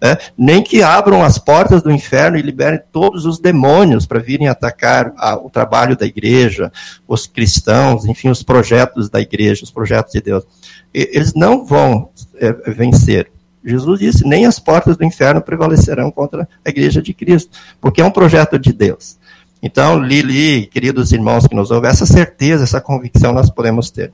[0.00, 0.16] Né?
[0.36, 5.12] Nem que abram as portas do inferno e liberem todos os demônios para virem atacar
[5.16, 6.70] a, o trabalho da igreja,
[7.06, 10.44] os cristãos, enfim, os projetos da igreja, os projetos de Deus
[10.92, 13.30] eles não vão é, vencer.
[13.64, 18.04] Jesus disse: nem as portas do inferno prevalecerão contra a igreja de Cristo, porque é
[18.04, 19.18] um projeto de Deus.
[19.62, 24.12] Então, Lili, queridos irmãos que nos ouvem, essa certeza, essa convicção nós podemos ter.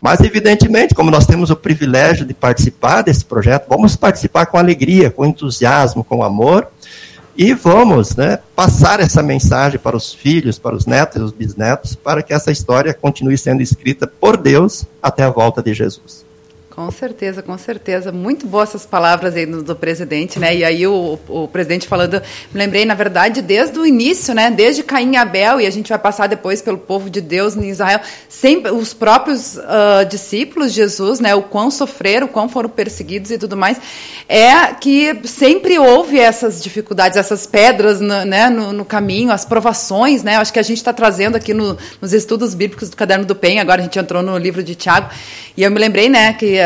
[0.00, 5.10] Mas, evidentemente, como nós temos o privilégio de participar desse projeto, vamos participar com alegria,
[5.10, 6.68] com entusiasmo, com amor,
[7.36, 11.94] e vamos né, passar essa mensagem para os filhos, para os netos e os bisnetos,
[11.94, 16.25] para que essa história continue sendo escrita por Deus até a volta de Jesus.
[16.76, 18.12] Com certeza, com certeza.
[18.12, 20.54] Muito boas essas palavras aí do, do presidente, né?
[20.54, 22.20] E aí o, o, presidente falando,
[22.52, 24.50] me lembrei, na verdade, desde o início, né?
[24.50, 27.70] Desde Caim e Abel, e a gente vai passar depois pelo povo de Deus em
[27.70, 31.34] Israel, sempre os próprios uh, discípulos de Jesus, né?
[31.34, 33.80] O quão sofreram, o quão foram perseguidos e tudo mais,
[34.28, 40.22] é que sempre houve essas dificuldades, essas pedras no, né, no, no caminho, as provações,
[40.22, 40.36] né?
[40.36, 43.60] Acho que a gente está trazendo aqui no, nos estudos bíblicos do Caderno do Pen,
[43.60, 45.08] agora a gente entrou no livro de Tiago,
[45.56, 46.65] e eu me lembrei, né, que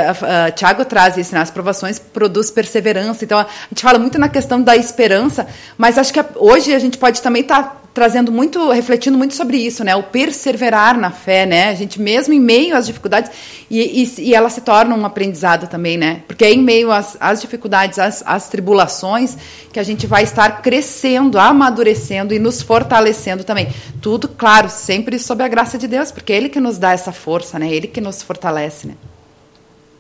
[0.55, 1.41] Tiago traz isso, né?
[1.41, 3.25] As provações produz perseverança.
[3.25, 6.99] Então, a gente fala muito na questão da esperança, mas acho que hoje a gente
[6.99, 9.97] pode também estar tá trazendo muito, refletindo muito sobre isso, né?
[9.97, 11.71] O perseverar na fé, né?
[11.71, 13.31] A gente mesmo em meio às dificuldades
[13.69, 16.23] e, e, e ela se torna um aprendizado também, né?
[16.27, 19.37] Porque é em meio às, às dificuldades, às, às, tribulações,
[19.73, 23.69] que a gente vai estar crescendo, amadurecendo e nos fortalecendo também.
[24.01, 27.13] Tudo, claro, sempre sob a graça de Deus, porque é Ele que nos dá essa
[27.13, 27.73] força, né?
[27.73, 28.95] Ele que nos fortalece, né?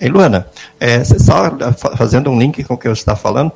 [0.00, 0.46] Ei, Luana,
[0.78, 1.54] é, só
[1.96, 3.52] fazendo um link com o que você está falando,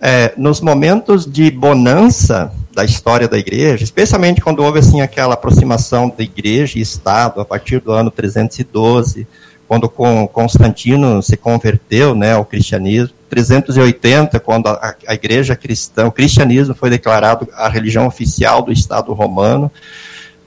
[0.00, 6.08] é, nos momentos de bonança da história da igreja, especialmente quando houve assim aquela aproximação
[6.08, 9.26] da igreja e Estado a partir do ano 312,
[9.68, 16.74] quando Constantino se converteu né, ao cristianismo, 380, quando a, a igreja cristã, o cristianismo
[16.74, 19.70] foi declarado a religião oficial do Estado romano,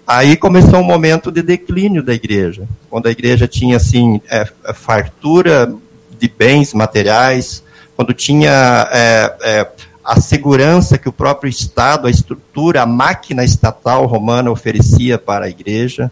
[0.07, 5.75] aí começou um momento de declínio da igreja, quando a igreja tinha assim é, fartura
[6.17, 7.61] de bens materiais,
[7.95, 9.71] quando tinha é, é,
[10.03, 15.49] a segurança que o próprio Estado, a estrutura, a máquina estatal romana oferecia para a
[15.49, 16.09] igreja,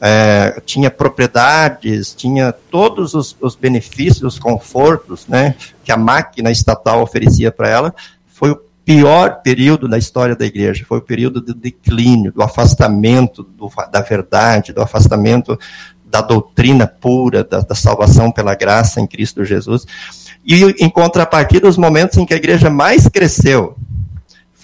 [0.00, 5.54] é, tinha propriedades, tinha todos os, os, benefícios, os confortos né,
[5.84, 7.94] que a máquina estatal oferecia para ela,
[8.26, 13.42] foi o pior período da história da igreja, foi o período do declínio, do afastamento
[13.42, 15.58] do, da verdade, do afastamento
[16.04, 19.86] da doutrina pura, da, da salvação pela graça em Cristo Jesus.
[20.44, 23.74] E em contrapartida, os momentos em que a igreja mais cresceu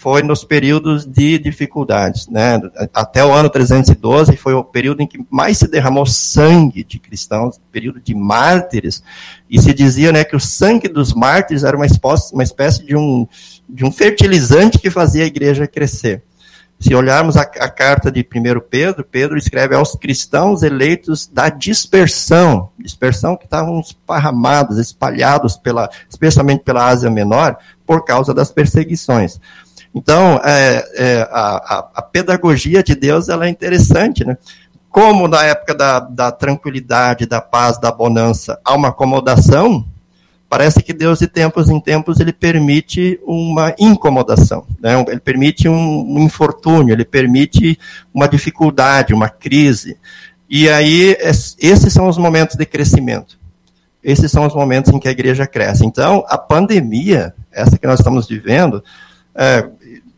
[0.00, 2.58] foi nos períodos de dificuldades, né?
[2.94, 7.60] Até o ano 312 foi o período em que mais se derramou sangue de cristãos,
[7.70, 9.02] período de mártires,
[9.48, 12.96] e se dizia, né, que o sangue dos mártires era uma espécie, uma espécie de
[12.96, 13.28] um
[13.68, 16.22] de um fertilizante que fazia a igreja crescer.
[16.80, 22.70] Se olharmos a, a, carta de 1 Pedro, Pedro escreve aos cristãos eleitos da dispersão,
[22.78, 29.38] dispersão que estavam esparramados, espalhados, pela, especialmente pela Ásia Menor, por causa das perseguições.
[29.94, 34.36] Então, é, é, a, a, pedagogia de Deus ela é interessante, né?
[34.88, 39.84] Como na época da, da tranquilidade, da paz, da bonança, há uma acomodação,
[40.50, 45.00] Parece que Deus, de tempos em tempos, ele permite uma incomodação, né?
[45.06, 47.78] ele permite um, infortúnio, ele permite
[48.12, 49.96] uma dificuldade, uma crise.
[50.48, 53.38] E aí, esses são os momentos de crescimento.
[54.02, 55.86] Esses são os momentos em que a igreja cresce.
[55.86, 58.82] Então, a pandemia, essa que nós estamos vivendo,
[59.32, 59.68] é,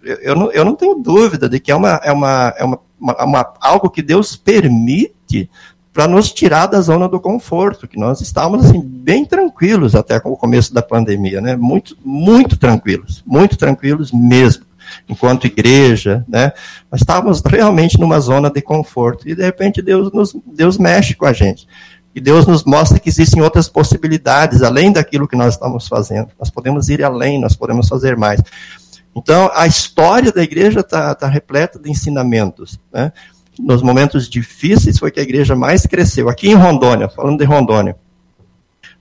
[0.02, 3.54] eu, não, eu não tenho dúvida de que é, uma, é, uma, é uma, uma,
[3.60, 5.48] algo que Deus permite
[5.92, 10.30] para nos tirar da zona do conforto, que nós estávamos assim, bem tranquilos até com
[10.30, 11.54] o começo da pandemia, né?
[11.54, 14.64] Muito, muito tranquilos, muito tranquilos mesmo,
[15.06, 16.52] enquanto igreja, né?
[16.90, 21.26] Nós estávamos realmente numa zona de conforto e de repente Deus nos, Deus mexe com
[21.26, 21.68] a gente.
[22.14, 26.28] E Deus nos mostra que existem outras possibilidades além daquilo que nós estamos fazendo.
[26.38, 28.40] Nós podemos ir além, nós podemos fazer mais.
[29.14, 32.80] Então, a história da igreja está tá repleta de ensinamentos.
[32.92, 33.12] Né?
[33.58, 36.28] nos momentos difíceis foi que a igreja mais cresceu.
[36.28, 37.96] Aqui em Rondônia, falando de Rondônia,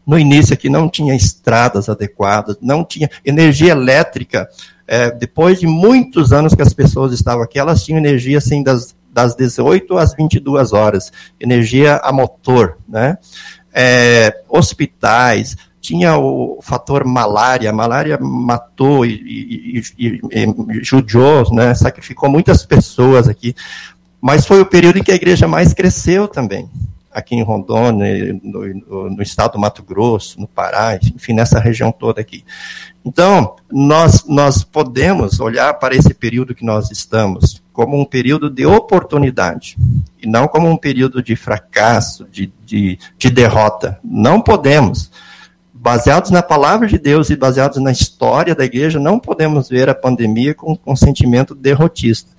[0.06, 4.50] no início aqui não tinha estradas adequadas, não tinha energia elétrica.
[4.88, 8.96] É, depois de muitos anos que as pessoas estavam aqui, elas tinham energia assim das,
[9.12, 13.18] das 18 às 22 horas, energia a motor, né?
[13.74, 21.74] É, hospitais, tinha o fator malária, a malária matou e, e, e, e judiou, né,
[21.74, 23.56] sacrificou muitas pessoas aqui.
[24.22, 26.70] Mas foi o período em que a igreja mais cresceu também,
[27.12, 32.22] aqui em Rondônia, no, no, estado do Mato Grosso, no Pará, enfim, nessa região toda
[32.22, 32.46] aqui.
[33.04, 38.66] Então, nós, nós podemos olhar para esse período que nós estamos como um período de
[38.66, 39.76] oportunidade,
[40.22, 44.00] e não como um período de fracasso, de, de, de derrota.
[44.04, 45.10] Não podemos.
[45.84, 49.96] Baseados na palavra de Deus e baseados na história da igreja, não podemos ver a
[49.96, 52.30] pandemia com, um sentimento derrotista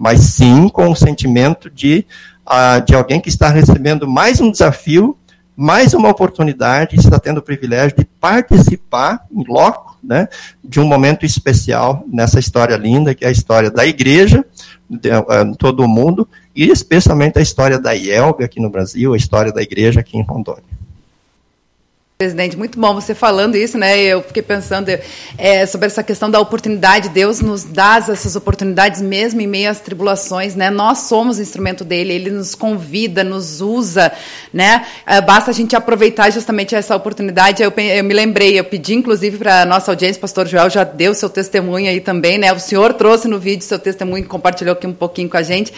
[0.00, 2.06] mas sim com o sentimento de,
[2.46, 5.14] uh, de alguém que está recebendo mais um desafio,
[5.54, 10.26] mais uma oportunidade, está tendo o privilégio de participar em loco, né,
[10.64, 14.42] de um momento especial nessa história linda, que é a história da igreja,
[14.88, 19.18] de, uh, todo o mundo, e especialmente a história da IELB aqui no Brasil, a
[19.18, 20.64] história da igreja aqui em Rondônia.
[22.20, 23.98] Presidente, muito bom você falando isso, né?
[23.98, 24.90] Eu fiquei pensando
[25.38, 27.08] é, sobre essa questão da oportunidade.
[27.08, 30.68] Deus nos dá essas oportunidades mesmo em meio às tribulações, né?
[30.68, 34.12] Nós somos instrumento dele, ele nos convida, nos usa,
[34.52, 34.84] né?
[35.06, 37.62] É, basta a gente aproveitar justamente essa oportunidade.
[37.62, 41.14] Eu, eu me lembrei, eu pedi inclusive para a nossa audiência, pastor Joel já deu
[41.14, 42.52] seu testemunho aí também, né?
[42.52, 45.72] O senhor trouxe no vídeo seu testemunho, compartilhou aqui um pouquinho com a gente.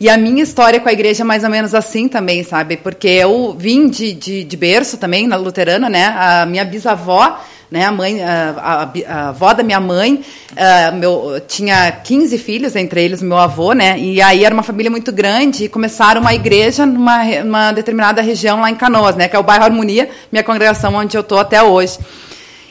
[0.00, 2.78] E a minha história com a igreja é mais ou menos assim também, sabe?
[2.78, 6.14] Porque eu vim de, de, de berço também, na luterana, né?
[6.16, 7.38] A minha bisavó
[7.74, 7.84] né?
[7.84, 13.02] A mãe, a, a, a avó da minha mãe, uh, meu, tinha 15 filhos, entre
[13.02, 13.98] eles meu avô, né?
[13.98, 18.60] E aí era uma família muito grande e começaram uma igreja numa, numa determinada região
[18.60, 19.26] lá em Canoas, né?
[19.26, 21.98] Que é o bairro Harmonia, minha congregação onde eu estou até hoje.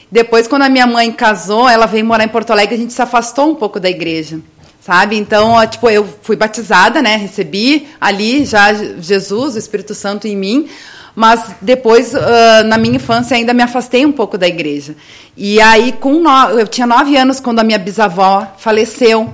[0.10, 3.02] Depois, quando a minha mãe casou, ela veio morar em Porto Alegre, a gente se
[3.02, 4.40] afastou um pouco da igreja
[4.80, 5.16] sabe?
[5.18, 7.16] Então, tipo, eu fui batizada, né?
[7.16, 10.68] Recebi ali já Jesus, o Espírito Santo em mim,
[11.16, 14.96] mas depois, uh, na minha infância, ainda me afastei um pouco da igreja.
[15.38, 16.30] E aí, com no...
[16.60, 19.32] eu tinha nove anos quando a minha bisavó faleceu.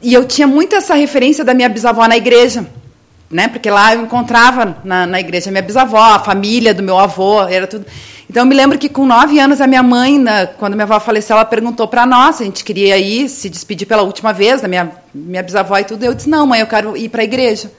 [0.00, 2.66] E eu tinha muito essa referência da minha bisavó na igreja.
[3.30, 3.48] Né?
[3.48, 7.66] Porque lá eu encontrava na, na igreja minha bisavó, a família do meu avô, era
[7.66, 7.84] tudo.
[8.30, 11.00] Então eu me lembro que com nove anos a minha mãe, na, quando minha avó
[11.00, 14.68] faleceu, ela perguntou para nós, a gente queria ir se despedir pela última vez da
[14.68, 16.04] minha, minha bisavó e tudo.
[16.04, 17.70] Eu disse não, mãe, eu quero ir para a igreja.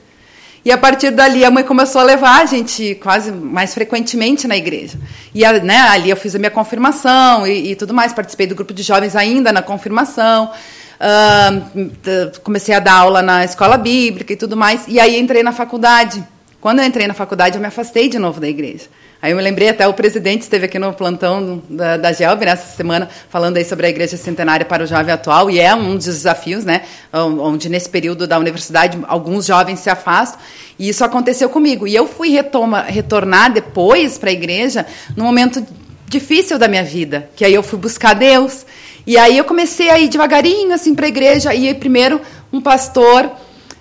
[0.66, 4.56] E a partir dali a mãe começou a levar a gente quase mais frequentemente na
[4.56, 4.98] igreja.
[5.32, 8.12] E a, né, ali eu fiz a minha confirmação e, e, tudo mais.
[8.12, 10.50] Participei do grupo de jovens ainda na confirmação.
[10.98, 14.86] Uh, comecei a dar aula na escola bíblica e tudo mais.
[14.88, 16.26] E aí entrei na faculdade.
[16.60, 18.86] Quando eu entrei na faculdade, eu me afastei de novo da igreja.
[19.20, 22.76] Aí eu me lembrei até o presidente esteve aqui no plantão da, da GELB nessa
[22.76, 26.04] semana falando aí sobre a igreja centenária para o jovem atual e é um dos
[26.04, 30.38] desafios, né, onde nesse período da universidade alguns jovens se afastam
[30.78, 31.86] e isso aconteceu comigo.
[31.86, 34.84] E eu fui retoma, retornar depois para a igreja
[35.16, 35.66] num momento
[36.06, 38.66] difícil da minha vida, que aí eu fui buscar Deus.
[39.06, 42.20] E aí eu comecei a ir devagarinho assim para a igreja e aí primeiro
[42.52, 43.30] um pastor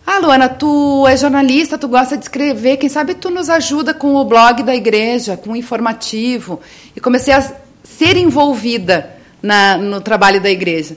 [0.07, 4.15] ah, Luana, tu é jornalista, tu gosta de escrever, quem sabe tu nos ajuda com
[4.15, 6.59] o blog da igreja, com o informativo.
[6.95, 7.41] E comecei a
[7.83, 9.09] ser envolvida
[9.41, 10.95] na, no trabalho da igreja.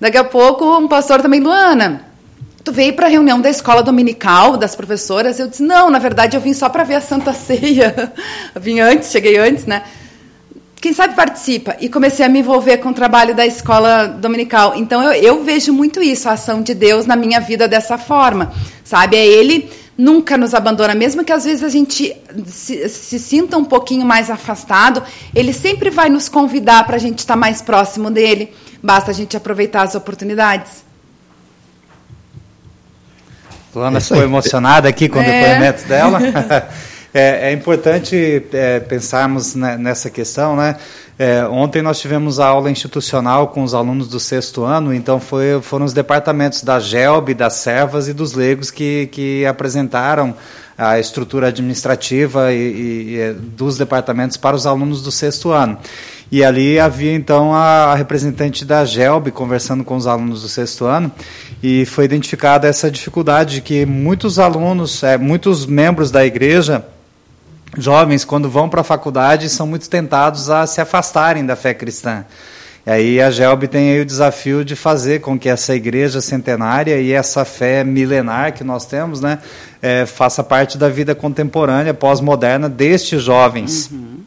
[0.00, 2.04] Daqui a pouco, um pastor também, Luana,
[2.62, 5.40] tu veio para a reunião da escola dominical, das professoras?
[5.40, 8.12] Eu disse, não, na verdade eu vim só para ver a Santa Ceia.
[8.54, 9.82] eu vim antes, cheguei antes, né?
[10.84, 11.74] Quem sabe participa.
[11.80, 14.74] E comecei a me envolver com o trabalho da escola dominical.
[14.76, 18.52] Então eu, eu vejo muito isso, a ação de Deus na minha vida dessa forma.
[18.84, 19.16] Sabe?
[19.16, 22.14] É Ele nunca nos abandona, mesmo que às vezes a gente
[22.44, 25.02] se, se sinta um pouquinho mais afastado,
[25.34, 28.52] Ele sempre vai nos convidar para a gente estar mais próximo dele.
[28.82, 30.84] Basta a gente aproveitar as oportunidades.
[33.74, 35.32] Luana ficou emocionada aqui com o é.
[35.32, 36.20] depoimento dela.
[37.16, 40.74] É, é importante é, pensarmos nessa questão, né?
[41.16, 45.60] É, ontem nós tivemos a aula institucional com os alunos do sexto ano, então foi,
[45.62, 50.34] foram os departamentos da GELB, das Servas e dos Leigos que, que apresentaram
[50.76, 55.78] a estrutura administrativa e, e, e, dos departamentos para os alunos do sexto ano.
[56.32, 60.84] E ali havia então a, a representante da GELB conversando com os alunos do sexto
[60.84, 61.12] ano
[61.62, 66.84] e foi identificada essa dificuldade de que muitos alunos, é, muitos membros da igreja
[67.76, 72.24] jovens, quando vão para a faculdade, são muito tentados a se afastarem da fé cristã.
[72.86, 77.00] E aí a GELB tem aí o desafio de fazer com que essa igreja centenária
[77.00, 79.38] e essa fé milenar que nós temos, né,
[79.80, 83.88] é, faça parte da vida contemporânea, pós-moderna destes jovens.
[83.90, 84.18] Uhum.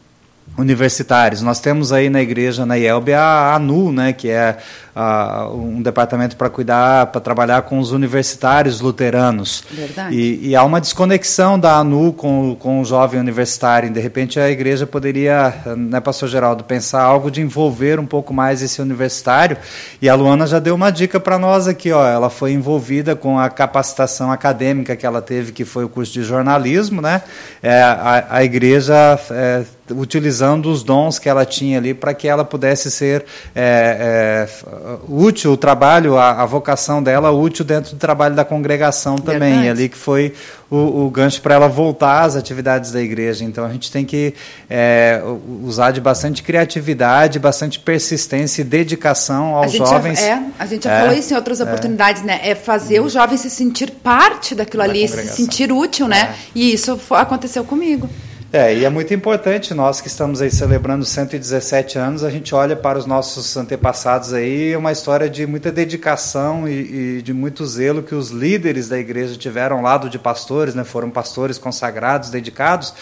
[0.58, 1.44] Universitários.
[1.44, 4.58] Nós temos aí na igreja, na IELB, a ANU, né, que é
[4.96, 9.64] uh, um departamento para cuidar, para trabalhar com os universitários luteranos.
[9.70, 10.16] Verdade.
[10.16, 13.88] E, e, há uma desconexão da ANU com, com o jovem universitário.
[13.88, 18.34] E, de repente, a igreja poderia, né, pastor Geraldo, pensar algo de envolver um pouco
[18.34, 19.58] mais esse universitário.
[20.02, 21.92] E a Luana já deu uma dica para nós aqui.
[21.92, 26.14] Ó, ela foi envolvida com a capacitação acadêmica que ela teve, que foi o curso
[26.14, 27.00] de jornalismo.
[27.00, 27.22] Né?
[27.62, 32.46] É, a, a igreja é, utilizando os dons que ela tinha ali para que ela
[32.46, 33.26] pudesse ser
[33.56, 39.18] é, é, útil o trabalho, a, a, vocação dela útil dentro do trabalho da congregação
[39.18, 39.54] também.
[39.54, 39.70] Verdade.
[39.70, 40.34] ali que foi
[40.70, 43.44] o, o gancho para ela voltar às atividades da igreja.
[43.44, 44.34] Então a gente tem que
[44.70, 45.22] é,
[45.64, 50.20] usar de bastante criatividade, bastante persistência e dedicação aos jovens.
[50.20, 51.64] Já, é, a gente já é, falou isso em outras é.
[51.64, 52.40] oportunidades, né?
[52.44, 56.34] É fazer o jovem se sentir parte daquilo da ali, se sentir útil, né?
[56.34, 56.36] É.
[56.54, 58.10] E isso aconteceu comigo.
[58.52, 62.78] É, e é muito importante, nós que estamos aí celebrando 117 anos, a gente olha
[62.78, 68.02] para os nossos antepassados aí, uma história de muita dedicação e, e de muito zelo
[68.02, 72.94] que os líderes da igreja tiveram lado de pastores, né, foram pastores consagrados, dedicados,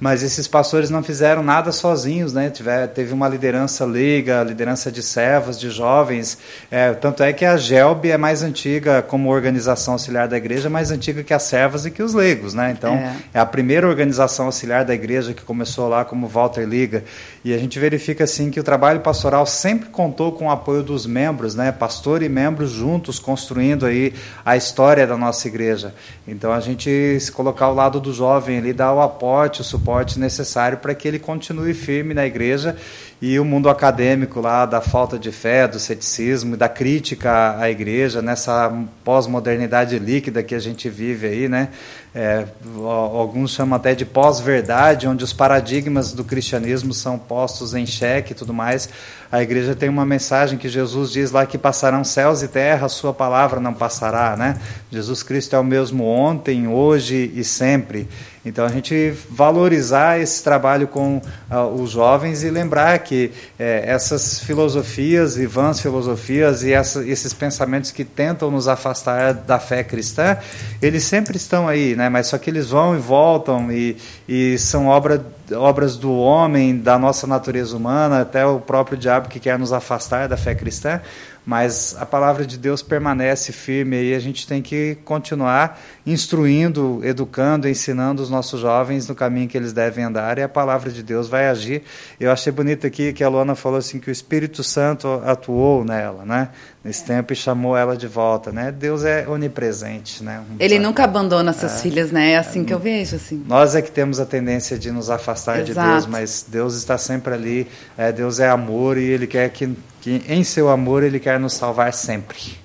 [0.00, 2.48] mas esses pastores não fizeram nada sozinhos, né?
[2.48, 6.38] Tiver, teve uma liderança leiga, liderança de servos, de jovens.
[6.70, 10.90] É, tanto é que a GELB é mais antiga como organização auxiliar da igreja, mais
[10.90, 12.74] antiga que as servas e que os leigos, né?
[12.76, 17.04] Então, é, é a primeira organização auxiliar da igreja que começou lá como Walter Liga.
[17.44, 21.06] E a gente verifica assim que o trabalho pastoral sempre contou com o apoio dos
[21.06, 21.70] membros, né?
[21.70, 24.12] Pastor e membros juntos construindo aí
[24.44, 25.94] a história da nossa igreja.
[26.26, 30.18] Então a gente se colocar ao lado do jovem ali, dar o aporte, o suporte
[30.18, 32.76] necessário para que ele continue firme na igreja
[33.22, 37.70] e o mundo acadêmico lá da falta de fé, do ceticismo e da crítica à
[37.70, 38.72] igreja nessa
[39.04, 41.68] pós-modernidade líquida que a gente vive aí, né?
[42.14, 42.44] É,
[42.74, 48.34] alguns chamam até de pós-verdade, onde os paradigmas do cristianismo são postos em xeque e
[48.34, 48.88] tudo mais.
[49.30, 52.88] A igreja tem uma mensagem que Jesus diz lá que passarão céus e terra, a
[52.88, 54.58] sua palavra não passará, né?
[54.90, 58.08] Jesus Cristo é o mesmo ontem, hoje e sempre.
[58.44, 64.40] Então a gente valorizar esse trabalho com uh, os jovens e lembrar que eh, essas
[64.40, 70.38] filosofias e vãs filosofias e essa, esses pensamentos que tentam nos afastar da fé cristã,
[70.80, 72.08] eles sempre estão aí, né?
[72.08, 75.22] Mas só que eles vão e voltam e, e são obra,
[75.52, 80.28] obras do homem, da nossa natureza humana, até o próprio diabo que quer nos afastar
[80.28, 81.02] da fé cristã
[81.44, 87.68] mas a palavra de Deus permanece firme e a gente tem que continuar instruindo, educando,
[87.68, 91.28] ensinando os nossos jovens no caminho que eles devem andar e a palavra de Deus
[91.28, 91.82] vai agir.
[92.18, 96.24] Eu achei bonito aqui que a Luana falou assim que o Espírito Santo atuou nela,
[96.24, 96.48] né?
[96.82, 98.72] Nesse tempo e chamou ela de volta, né?
[98.72, 100.42] Deus é onipresente, né?
[100.58, 102.32] Ele nunca abandona suas é, filhas, né?
[102.32, 103.44] É assim é, que eu vejo, assim.
[103.46, 105.66] Nós é que temos a tendência de nos afastar Exato.
[105.66, 107.66] de Deus, mas Deus está sempre ali.
[107.98, 111.52] É, Deus é amor e Ele quer que, que em seu amor Ele quer nos
[111.52, 112.58] salvar sempre.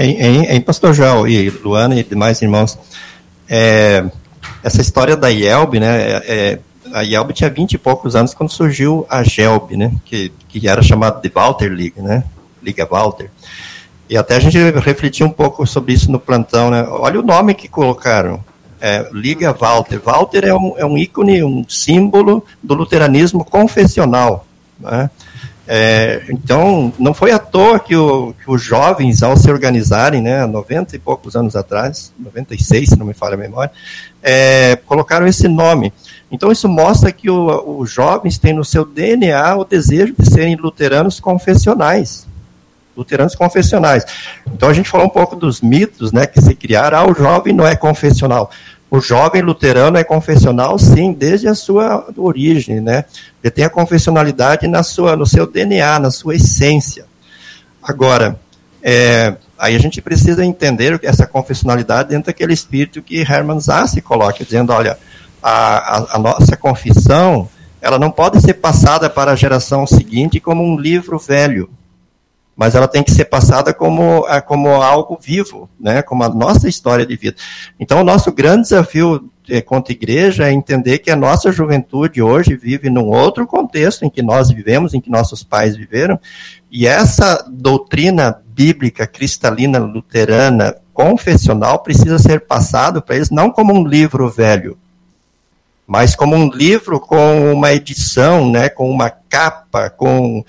[0.00, 2.78] Em, em, em Pastor João e Luana e demais irmãos,
[3.46, 4.02] é,
[4.64, 6.58] essa história da IELB, né, é, é,
[6.94, 10.80] a IELB tinha 20 e poucos anos quando surgiu a GELB, né, que, que era
[10.80, 12.24] chamada de Walter League, né,
[12.62, 13.30] Liga Walter.
[14.08, 17.52] E até a gente refletiu um pouco sobre isso no plantão, né, olha o nome
[17.52, 18.42] que colocaram,
[18.80, 20.00] é, Liga Walter.
[20.02, 24.46] Walter é um, é um ícone, um símbolo do luteranismo confessional,
[24.78, 25.10] né,
[25.72, 30.44] é, então, não foi à toa que, o, que, os jovens, ao se organizarem, né,
[30.44, 33.70] 90 e poucos anos atrás, 96, se não me falha a memória,
[34.20, 35.92] é, colocaram esse nome.
[36.28, 41.20] Então, isso mostra que os jovens têm no seu DNA o desejo de serem luteranos
[41.20, 42.26] confessionais.
[42.96, 44.04] Luteranos confessionais.
[44.52, 46.98] Então, a gente falou um pouco dos mitos né, que se criaram.
[46.98, 48.50] Ah, o jovem não é confessional.
[48.90, 53.04] O jovem luterano é confessional, sim, desde a sua origem, né?
[53.42, 57.06] Ele tem a confessionalidade na sua, no seu DNA, na sua essência.
[57.80, 58.38] Agora,
[58.82, 64.44] é, aí a gente precisa entender essa confessionalidade dentro daquele espírito que Hermann Zasse coloca,
[64.44, 64.98] dizendo, olha,
[65.40, 67.48] a, a, a nossa confissão,
[67.80, 71.70] ela não pode ser passada para a geração seguinte como um livro velho,
[72.56, 76.02] mas ela tem que ser passada como, é, como algo vivo, né?
[76.02, 77.36] como a nossa história de vida.
[77.78, 82.22] Então, o nosso grande desafio é, contra a igreja é entender que a nossa juventude
[82.22, 86.20] hoje vive num outro contexto em que nós vivemos, em que nossos pais viveram,
[86.70, 93.86] e essa doutrina bíblica, cristalina, luterana, confessional, precisa ser passado para eles não como um
[93.86, 94.76] livro velho,
[95.86, 100.44] mas como um livro com uma edição, né, com uma capa, com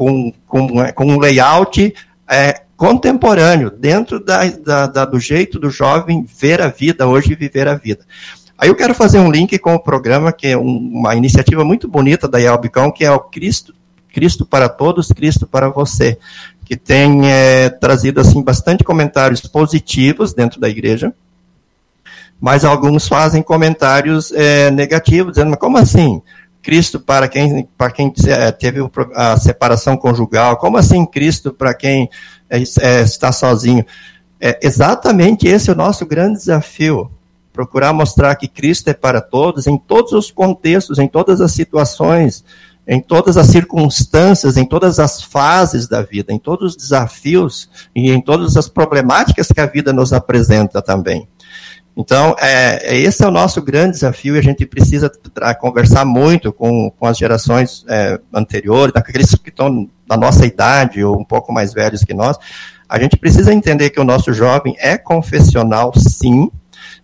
[0.00, 1.94] com, com, com um layout
[2.26, 7.36] é, contemporâneo, dentro da, da, da, do jeito do jovem ver a vida hoje e
[7.36, 8.00] viver a vida.
[8.56, 11.86] Aí eu quero fazer um link com o programa, que é um, uma iniciativa muito
[11.86, 13.74] bonita da Yelbicão, que é o Cristo,
[14.10, 16.18] Cristo para Todos, Cristo para Você,
[16.64, 21.12] que tem é, trazido assim bastante comentários positivos dentro da igreja,
[22.40, 26.22] mas alguns fazem comentários é, negativos, dizendo, mas como assim?
[26.62, 28.80] Cristo para quem, para quem é, teve
[29.14, 30.56] a separação conjugal?
[30.56, 32.08] Como assim Cristo para quem
[32.48, 33.84] é, é, está sozinho?
[34.40, 37.10] É exatamente esse é o nosso grande desafio.
[37.52, 42.44] Procurar mostrar que Cristo é para todos, em todos os contextos, em todas as situações,
[42.86, 48.10] em todas as circunstâncias, em todas as fases da vida, em todos os desafios e
[48.10, 51.28] em todas as problemáticas que a vida nos apresenta também.
[52.00, 55.12] Então, é, é, esse é o nosso grande desafio e a gente precisa
[55.60, 61.20] conversar muito com, com as gerações é, anteriores, aqueles que estão da nossa idade ou
[61.20, 62.38] um pouco mais velhos que nós.
[62.88, 66.50] A gente precisa entender que o nosso jovem é confessional, sim,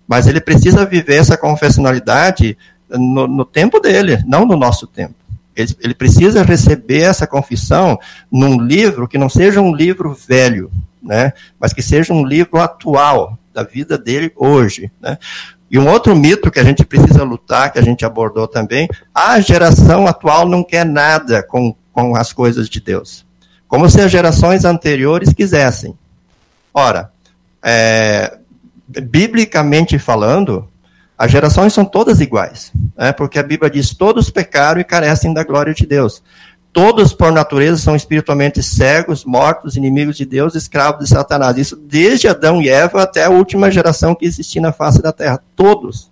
[0.08, 2.56] mas ele precisa viver essa confessionalidade
[2.88, 5.14] no, no tempo dele, não no nosso tempo.
[5.54, 7.98] Ele, ele, precisa receber essa confissão
[8.32, 10.70] num livro que não seja um livro velho,
[11.02, 14.90] né, mas que seja um livro atual, da vida dele hoje.
[15.00, 15.16] Né?
[15.70, 19.40] E um outro mito que a gente precisa lutar, que a gente abordou também, a
[19.40, 23.24] geração atual não quer nada com, com as coisas de Deus.
[23.66, 25.96] Como se as gerações anteriores quisessem.
[26.72, 27.10] Ora,
[27.62, 28.36] é,
[28.86, 30.68] biblicamente falando,
[31.18, 33.10] As gerações são todas iguais, né?
[33.10, 36.22] porque a Bíblia diz: todos pecaram e carecem da glória de Deus.
[36.76, 41.56] Todos, por natureza, são espiritualmente cegos, mortos, inimigos de Deus, escravos de Satanás.
[41.56, 45.42] Isso desde Adão e Eva até a última geração que existia na face da terra.
[45.56, 46.10] Todos,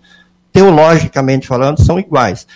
[0.50, 2.46] teologicamente falando, são iguais.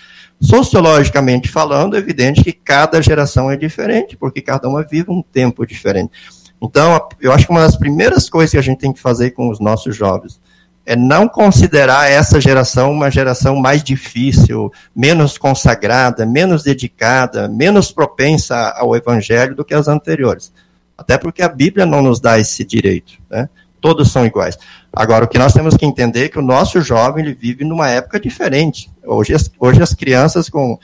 [0.41, 5.63] Sociologicamente falando, é evidente que cada geração é diferente, porque cada uma vive um tempo
[5.63, 6.11] diferente.
[6.59, 9.51] Então, eu acho que uma das primeiras coisas que a gente tem que fazer com
[9.51, 10.41] os nossos jovens
[10.89, 18.73] é não considerar essa geração uma geração mais difícil, menos consagrada, menos dedicada, menos propensa
[18.75, 20.51] ao evangelho do que as anteriores.
[20.97, 23.47] Até porque a Bíblia não nos dá esse direito, né?
[23.79, 24.57] Todos são iguais.
[24.91, 27.87] Agora, o que nós temos que entender é que o nosso jovem ele vive numa
[27.87, 28.89] época diferente.
[29.05, 30.79] Hoje, as, hoje as crianças com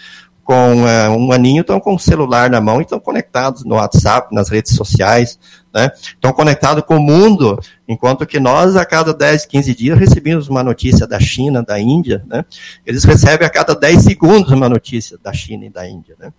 [0.46, 4.34] com uh, um aninho estão com o celular na mão e estão conectados no WhatsApp,
[4.34, 5.40] nas redes sociais,
[5.74, 5.92] né?
[5.96, 10.64] Estão conectados com o mundo, enquanto que nós, a cada 10, 15 dias, recebemos uma
[10.64, 12.46] notícia da China, da Índia, né?
[12.86, 16.32] Eles recebem a cada 10 segundos uma notícia da China e da Índia, né?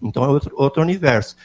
[0.00, 1.36] Então é outro, outro universo.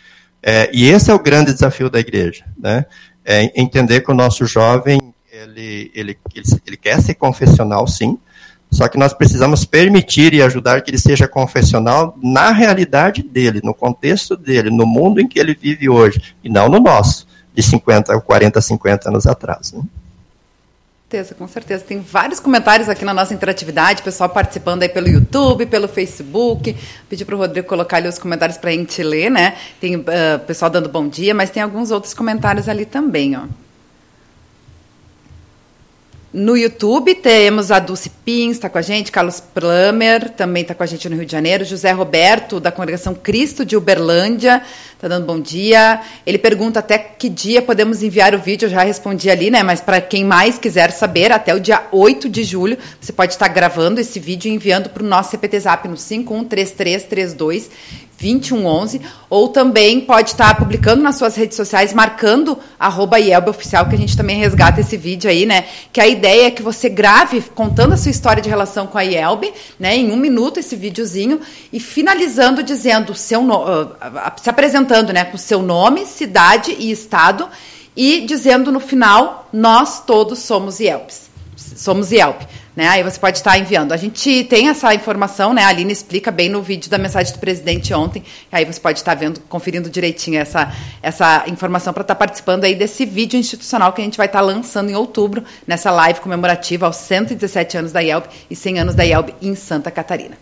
[0.43, 2.85] É, e esse é o grande desafio da igreja, né?
[3.25, 4.99] É entender que o nosso jovem,
[5.31, 8.19] ele, ele, ele, ele quer ser confessional, sim,
[8.73, 13.73] só que nós precisamos permitir e ajudar que ele seja confessional na realidade dele, no
[13.73, 18.19] contexto dele, no mundo em que ele vive hoje, e não no nosso, de 50,
[18.19, 19.73] 40, 50 anos atrás.
[19.73, 19.83] Né?
[21.37, 21.83] com certeza.
[21.83, 26.75] Tem vários comentários aqui na nossa interatividade, pessoal participando aí pelo YouTube, pelo Facebook.
[27.07, 29.55] Pedi para o Rodrigo colocar ali os comentários para a gente ler, né?
[29.79, 30.03] Tem uh,
[30.47, 33.43] pessoal dando bom dia, mas tem alguns outros comentários ali também, ó.
[36.33, 40.81] No YouTube temos a Dulce Pins, está com a gente, Carlos Plummer também está com
[40.81, 44.63] a gente no Rio de Janeiro, José Roberto, da Congregação Cristo de Uberlândia,
[44.95, 46.01] está dando bom dia.
[46.25, 49.61] Ele pergunta até que dia podemos enviar o vídeo, eu já respondi ali, né?
[49.61, 53.49] Mas para quem mais quiser saber, até o dia 8 de julho, você pode estar
[53.49, 57.69] gravando esse vídeo e enviando para o nosso CPT Zap no 513332
[58.23, 63.17] 2111, ou também pode estar publicando nas suas redes sociais, marcando arroba
[63.49, 65.65] Oficial, que a gente também resgata esse vídeo aí, né?
[65.91, 69.03] Que a ideia é que você grave contando a sua história de relação com a
[69.03, 69.97] IELB, né?
[69.97, 73.91] Em um minuto esse videozinho, e finalizando dizendo seu no...
[74.41, 75.25] se apresentando, né?
[75.25, 77.49] Com seu nome, cidade e estado,
[77.95, 81.32] e dizendo no final, nós todos somos IELBs.
[81.55, 82.37] Somos IELB.
[82.75, 82.87] Né?
[82.87, 83.91] Aí você pode estar enviando.
[83.91, 85.63] A gente tem essa informação, né?
[85.63, 88.23] A Aline explica bem no vídeo da mensagem do presidente ontem.
[88.51, 93.05] Aí você pode estar vendo, conferindo direitinho essa, essa informação para estar participando aí desse
[93.05, 97.77] vídeo institucional que a gente vai estar lançando em outubro, nessa live comemorativa aos 117
[97.77, 100.35] anos da IELB e 100 anos da IELB em Santa Catarina.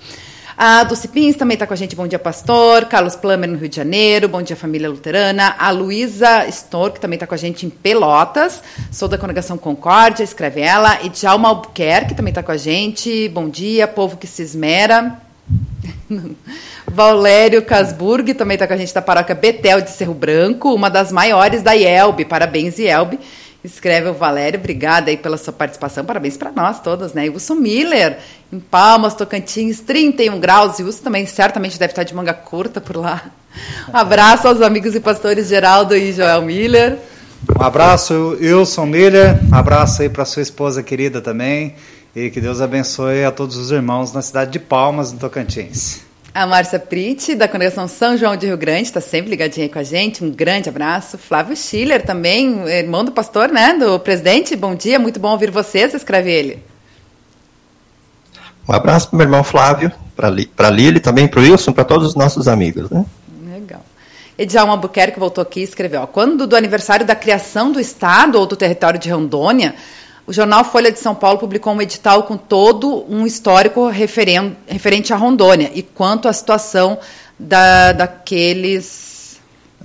[0.63, 1.95] A Dulce Pins também está com a gente.
[1.95, 2.85] Bom dia, pastor.
[2.85, 4.29] Carlos Plummer, no Rio de Janeiro.
[4.29, 5.55] Bom dia, família luterana.
[5.57, 8.61] A Luísa Stor, que também está com a gente em Pelotas.
[8.91, 10.99] Sou da Congregação Concórdia, escreve ela.
[11.01, 13.27] E Djalma Albuquerque, que também está com a gente.
[13.29, 15.19] Bom dia, povo que se esmera.
[16.85, 21.11] Valério Casburg também está com a gente da paróquia Betel de Cerro Branco, uma das
[21.11, 22.23] maiores da IELB.
[22.25, 23.17] Parabéns, IELB.
[23.63, 27.27] Escreve o Valério, obrigada aí pela sua participação, parabéns para nós todas, né?
[27.27, 28.17] E Wilson Miller,
[28.51, 32.97] em Palmas, Tocantins, 31 graus, e Wilson também certamente deve estar de manga curta por
[32.97, 33.25] lá.
[33.87, 36.97] Um abraço aos amigos e pastores Geraldo e Joel Miller.
[37.55, 41.75] Um abraço, Wilson Miller, um abraço aí para sua esposa querida também,
[42.15, 46.01] e que Deus abençoe a todos os irmãos na cidade de Palmas, no Tocantins.
[46.33, 49.79] A Márcia Pritt, da Congregação São João de Rio Grande, está sempre ligadinha aí com
[49.79, 50.23] a gente.
[50.23, 51.17] Um grande abraço.
[51.17, 53.73] Flávio Schiller também, irmão do pastor, né?
[53.73, 54.55] Do presidente.
[54.55, 56.63] Bom dia, muito bom ouvir vocês, escreve ele.
[58.67, 61.83] Um abraço para o meu irmão Flávio, para a Lili, também para o Wilson, para
[61.83, 63.05] todos os nossos amigos, né?
[63.51, 63.83] Legal.
[64.37, 68.45] Edjalma Albuquerque voltou aqui e escreveu: ó, quando do aniversário da criação do Estado ou
[68.45, 69.75] do território de Rondônia,
[70.25, 75.15] o jornal Folha de São Paulo publicou um edital com todo um histórico referente à
[75.15, 76.99] Rondônia e quanto à situação
[77.39, 79.10] da, daqueles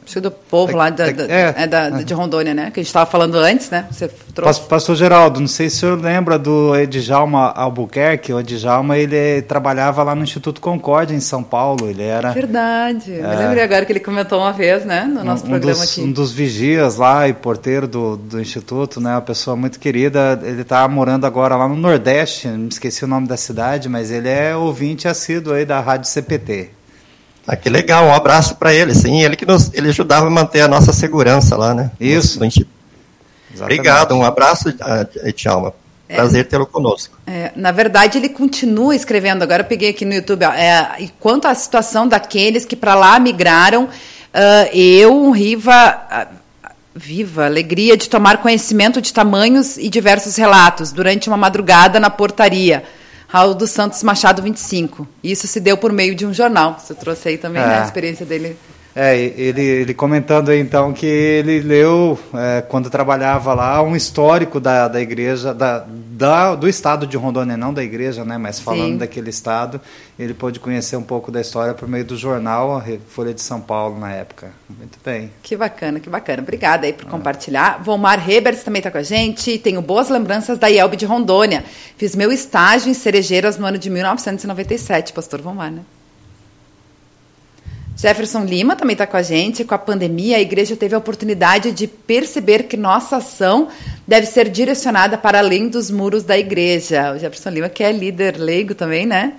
[0.04, 1.90] Acho do povo lá da, da, é, é da, é.
[2.02, 2.70] de Rondônia, né?
[2.70, 3.86] Que a gente estava falando antes, né?
[3.90, 4.60] Você trouxe.
[4.62, 8.32] Pastor Geraldo, não sei se o senhor lembra do Edjalma Albuquerque.
[8.32, 11.88] O Edjalma, ele trabalhava lá no Instituto Concórdia, em São Paulo.
[11.88, 12.32] Ele era...
[12.32, 13.12] Verdade.
[13.12, 15.04] É, Me lembrei agora que ele comentou uma vez, né?
[15.04, 16.00] No nosso um, programa dos, aqui.
[16.02, 19.12] Um dos vigias lá e porteiro do, do Instituto, né?
[19.12, 20.38] Uma pessoa muito querida.
[20.42, 22.48] Ele está morando agora lá no Nordeste.
[22.48, 26.75] Me esqueci o nome da cidade, mas ele é ouvinte assíduo aí da Rádio CPT.
[27.46, 30.62] Ah, que legal, um abraço para ele, sim, ele que nos, ele ajudava a manter
[30.62, 31.90] a nossa segurança lá, né?
[32.00, 32.40] Isso.
[33.60, 34.74] Obrigado, um abraço,
[35.22, 35.72] Etialma.
[36.08, 36.16] É.
[36.16, 37.18] Prazer tê-lo conosco.
[37.26, 39.42] É, na verdade, ele continua escrevendo.
[39.42, 40.44] Agora eu peguei aqui no YouTube.
[40.44, 43.88] Ó, é, e quanto à situação daqueles que para lá migraram, uh,
[44.72, 45.72] eu, Riva,
[46.32, 46.36] uh,
[46.94, 52.84] viva, alegria de tomar conhecimento de tamanhos e diversos relatos durante uma madrugada na portaria.
[53.28, 55.06] Raul dos Santos Machado 25.
[55.22, 56.78] Isso se deu por meio de um jornal.
[56.78, 57.66] Você trouxe aí também é.
[57.66, 58.56] né, a experiência dele
[58.98, 64.58] é, ele, ele comentando aí então que ele leu, é, quando trabalhava lá, um histórico
[64.58, 68.92] da, da igreja, da, da, do estado de Rondônia, não da igreja, né, mas falando
[68.92, 68.96] Sim.
[68.96, 69.78] daquele estado,
[70.18, 74.00] ele pôde conhecer um pouco da história por meio do jornal Folha de São Paulo
[74.00, 74.50] na época.
[74.66, 75.30] Muito bem.
[75.42, 76.40] Que bacana, que bacana.
[76.40, 77.10] Obrigada aí por é.
[77.10, 77.82] compartilhar.
[77.84, 79.58] Volmar Hebers também está com a gente.
[79.58, 81.62] Tenho boas lembranças da IELB de Rondônia.
[81.98, 85.82] Fiz meu estágio em Cerejeiras no ano de 1997, pastor Volmar, né?
[87.96, 89.64] Jefferson Lima também está com a gente.
[89.64, 93.68] Com a pandemia, a igreja teve a oportunidade de perceber que nossa ação
[94.06, 97.12] deve ser direcionada para além dos muros da igreja.
[97.12, 99.32] O Jefferson Lima, que é líder leigo também, né?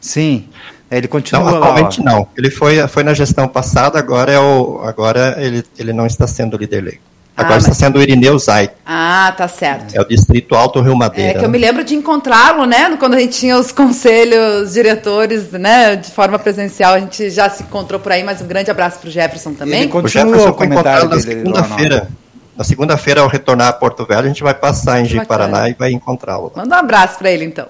[0.00, 0.48] Sim,
[0.90, 2.28] ele continua não, atualmente lá, não.
[2.36, 6.56] Ele foi, foi na gestão passada, agora, é o, agora ele, ele não está sendo
[6.56, 7.09] líder leigo.
[7.36, 8.70] Agora ah, está sendo o Irineu Zay.
[8.84, 9.94] Ah, tá certo.
[9.94, 11.30] É o Distrito Alto Rio Madeira.
[11.30, 12.96] É que eu me lembro de encontrá-lo, né?
[12.98, 15.96] Quando a gente tinha os conselhos diretores, né?
[15.96, 19.08] De forma presencial, a gente já se encontrou por aí, mas um grande abraço para
[19.08, 19.82] o Jefferson também.
[19.82, 22.08] Ele o Jefferson foi encontrado na segunda-feira.
[22.56, 25.92] Na segunda-feira, ao retornar a Porto Velho, a gente vai passar em Ji-Paraná e vai
[25.92, 26.52] encontrá-lo.
[26.54, 27.66] Manda um abraço para ele, então.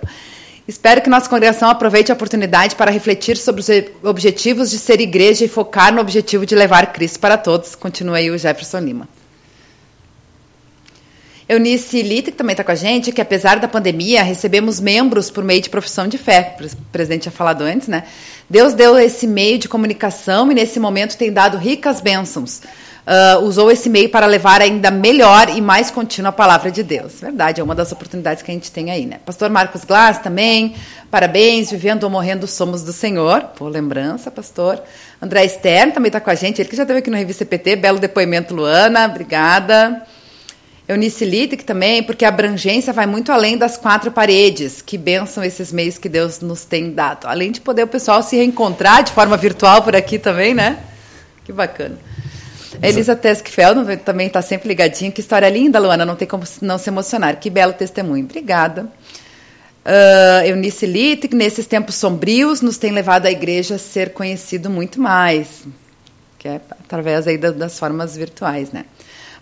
[0.66, 3.68] Espero que nossa congregação aproveite a oportunidade para refletir sobre os
[4.02, 7.76] objetivos de ser igreja e focar no objetivo de levar Cristo para todos.
[7.76, 9.08] Continua aí o Jefferson Lima.
[11.50, 15.42] Eunice Litte, que também está com a gente, que apesar da pandemia, recebemos membros por
[15.42, 16.56] meio de profissão de fé.
[16.60, 18.04] O presidente tinha falado antes, né?
[18.48, 22.60] Deus deu esse meio de comunicação e nesse momento tem dado ricas bênçãos.
[23.04, 27.20] Uh, usou esse meio para levar ainda melhor e mais contínua a palavra de Deus.
[27.20, 29.18] Verdade, é uma das oportunidades que a gente tem aí, né?
[29.26, 30.76] Pastor Marcos Glass também,
[31.10, 33.42] parabéns, vivendo ou morrendo somos do Senhor.
[33.56, 34.80] Pô, lembrança, pastor.
[35.20, 37.74] André Stern também está com a gente, ele que já esteve aqui no Revista PT,
[37.74, 40.06] belo depoimento, Luana, obrigada.
[40.90, 44.82] Eunice Littke também, porque a abrangência vai muito além das quatro paredes.
[44.82, 47.26] Que benção esses meios que Deus nos tem dado.
[47.28, 50.80] Além de poder o pessoal se reencontrar de forma virtual por aqui também, né?
[51.44, 51.96] Que bacana.
[52.82, 55.12] Elisa Teskfeld também está sempre ligadinha.
[55.12, 56.04] Que história linda, Luana.
[56.04, 57.36] Não tem como não se emocionar.
[57.38, 58.24] Que belo testemunho.
[58.24, 58.88] Obrigada.
[59.84, 65.00] Uh, Eunice Littke, nesses tempos sombrios, nos tem levado a igreja a ser conhecido muito
[65.00, 65.64] mais.
[66.36, 68.86] Que é através aí das formas virtuais, né?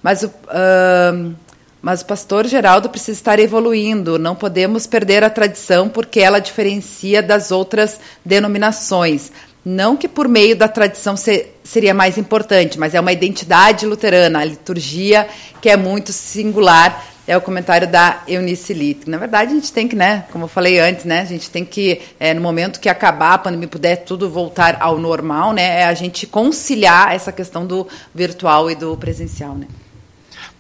[0.02, 1.34] Mas o, uh,
[1.80, 4.18] mas o pastor Geraldo precisa estar evoluindo.
[4.18, 9.30] Não podemos perder a tradição porque ela diferencia das outras denominações.
[9.64, 14.40] Não que por meio da tradição ser, seria mais importante, mas é uma identidade luterana,
[14.40, 15.28] a liturgia
[15.60, 17.04] que é muito singular.
[17.26, 19.08] É o comentário da Eunice Litt.
[19.08, 21.62] Na verdade, a gente tem que, né, como eu falei antes, né, a gente tem
[21.62, 25.84] que, é, no momento que acabar a pandemia, puder tudo voltar ao normal, né, é
[25.84, 29.66] a gente conciliar essa questão do virtual e do presencial, né.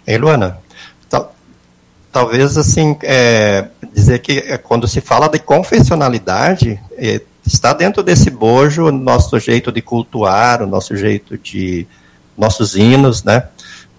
[0.08, 0.56] Ei, Luana,
[1.06, 1.34] tal,
[2.10, 8.30] talvez assim, é, dizer que é, quando se fala de confessionalidade, é, está dentro desse
[8.30, 11.86] bojo o nosso jeito de cultuar, o nosso jeito de.
[12.38, 13.48] nossos hinos, né?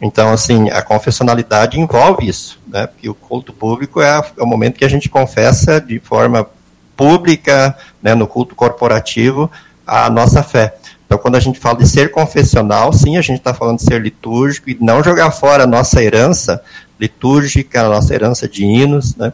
[0.02, 2.88] Então, assim, a confessionalidade envolve isso, né?
[2.88, 6.50] Porque o culto público é, é o momento que a gente confessa de forma
[6.98, 9.50] pública, né, no culto corporativo,
[9.86, 10.76] a nossa fé.
[11.10, 14.00] Então, quando a gente fala de ser confessional, sim, a gente está falando de ser
[14.00, 16.64] litúrgico e não jogar fora a nossa herança
[17.00, 19.34] litúrgica, a nossa herança de hinos, né?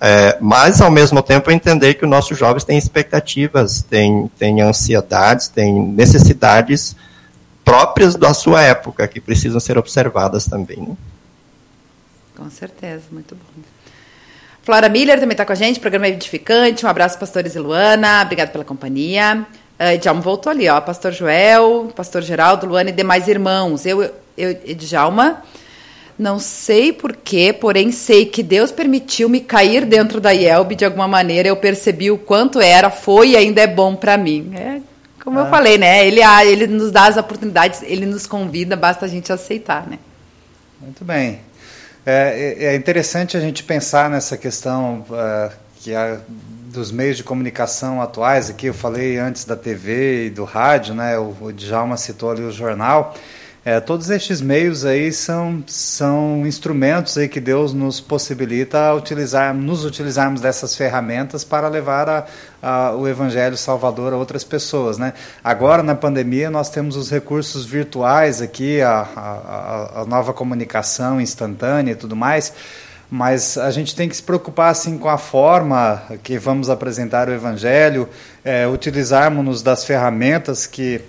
[0.00, 5.48] É, mas, ao mesmo tempo, entender que os nossos jovens têm expectativas, têm, têm ansiedades,
[5.48, 6.94] têm necessidades
[7.64, 10.78] próprias da sua época, que precisam ser observadas também.
[10.78, 10.96] Né?
[12.36, 13.62] Com certeza, muito bom.
[14.62, 16.86] Flora Miller também está com a gente, programa edificante.
[16.86, 18.22] Um abraço, pastores e Luana.
[18.22, 19.44] Obrigado pela companhia.
[19.80, 20.78] Uh, Djalma voltou ali, ó.
[20.78, 23.86] Pastor Joel, Pastor Geraldo, Luana e demais irmãos.
[23.86, 25.42] Eu, eu Djalma,
[26.18, 31.08] não sei porquê, porém sei que Deus permitiu me cair dentro da IELB de alguma
[31.08, 31.48] maneira.
[31.48, 34.52] Eu percebi o quanto era, foi e ainda é bom para mim.
[34.54, 34.82] É,
[35.24, 35.44] como ah.
[35.44, 36.06] eu falei, né?
[36.06, 39.98] Ele, ah, ele nos dá as oportunidades, ele nos convida, basta a gente aceitar, né?
[40.78, 41.40] Muito bem.
[42.04, 46.20] É, é, é interessante a gente pensar nessa questão uh, que a
[46.70, 51.18] dos meios de comunicação atuais, aqui eu falei antes da TV e do rádio, né?
[51.18, 53.14] O, o Djalma citou ali o jornal.
[53.62, 59.84] É, todos estes meios aí são, são instrumentos aí que Deus nos possibilita utilizar, nos
[59.84, 62.26] utilizarmos dessas ferramentas para levar a,
[62.62, 64.96] a, o Evangelho Salvador a outras pessoas.
[64.96, 65.12] Né?
[65.44, 71.92] Agora, na pandemia, nós temos os recursos virtuais aqui, a, a, a nova comunicação instantânea
[71.92, 72.54] e tudo mais,
[73.10, 77.32] mas a gente tem que se preocupar assim com a forma que vamos apresentar o
[77.32, 78.08] Evangelho,
[78.44, 81.00] é, utilizarmos-nos das ferramentas que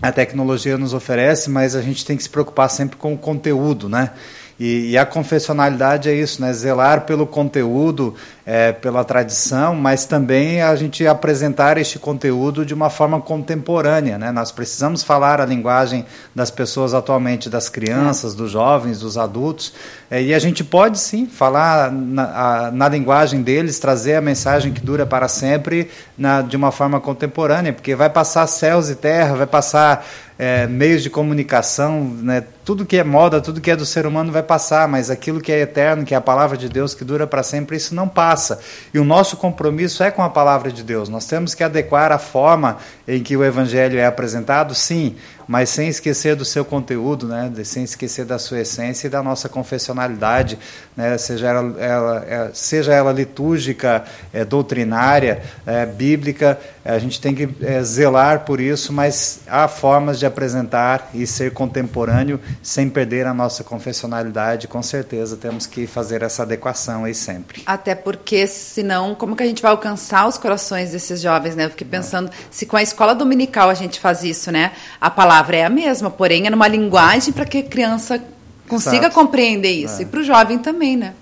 [0.00, 3.88] a tecnologia nos oferece, mas a gente tem que se preocupar sempre com o conteúdo,
[3.88, 4.10] né?
[4.58, 6.52] E, e, a confessionalidade é isso, né?
[6.52, 12.90] Zelar pelo conteúdo, é, pela tradição, mas também a gente apresentar este conteúdo de uma
[12.90, 14.32] forma contemporânea, né?
[14.32, 16.04] Nós precisamos falar a linguagem
[16.34, 19.74] das pessoas atualmente, das crianças, dos jovens, dos adultos,
[20.10, 22.22] é, e a gente pode sim falar na,
[22.66, 27.00] a, na, linguagem deles, trazer a mensagem que dura para sempre na, de uma forma
[27.00, 30.04] contemporânea, porque vai passar céus e terra, vai passar
[30.38, 32.44] é, meios de comunicação, né?
[32.64, 35.50] tudo que é moda, tudo que é do ser humano vai passar, mas aquilo que
[35.50, 38.60] é eterno, que é a palavra de Deus, que dura para sempre, isso não passa.
[38.94, 41.08] E o nosso compromisso é com a palavra de Deus.
[41.08, 42.76] Nós temos que adequar a forma
[43.06, 45.16] em que o evangelho é apresentado, sim,
[45.48, 47.50] mas sem esquecer do seu conteúdo, né?
[47.64, 50.58] sem esquecer da sua essência e da nossa confessionalidade,
[50.94, 51.16] né?
[51.16, 57.48] seja, ela, ela, é, seja ela litúrgica, é, doutrinária, é, bíblica, a gente tem que
[57.62, 63.32] é, zelar por isso, mas há formas de apresentar e ser contemporâneo sem perder a
[63.32, 67.62] nossa confessionalidade, com certeza temos que fazer essa adequação aí sempre.
[67.64, 71.64] Até porque, senão, como que a gente vai alcançar os corações desses jovens, né?
[71.64, 74.72] Eu fiquei pensando, se com a escola dominical a gente faz isso, né?
[75.00, 78.22] A palavra é a mesma, porém é numa linguagem para que a criança
[78.68, 79.14] consiga Exato.
[79.14, 79.98] compreender isso.
[79.98, 80.02] É.
[80.02, 81.14] E para o jovem também, né?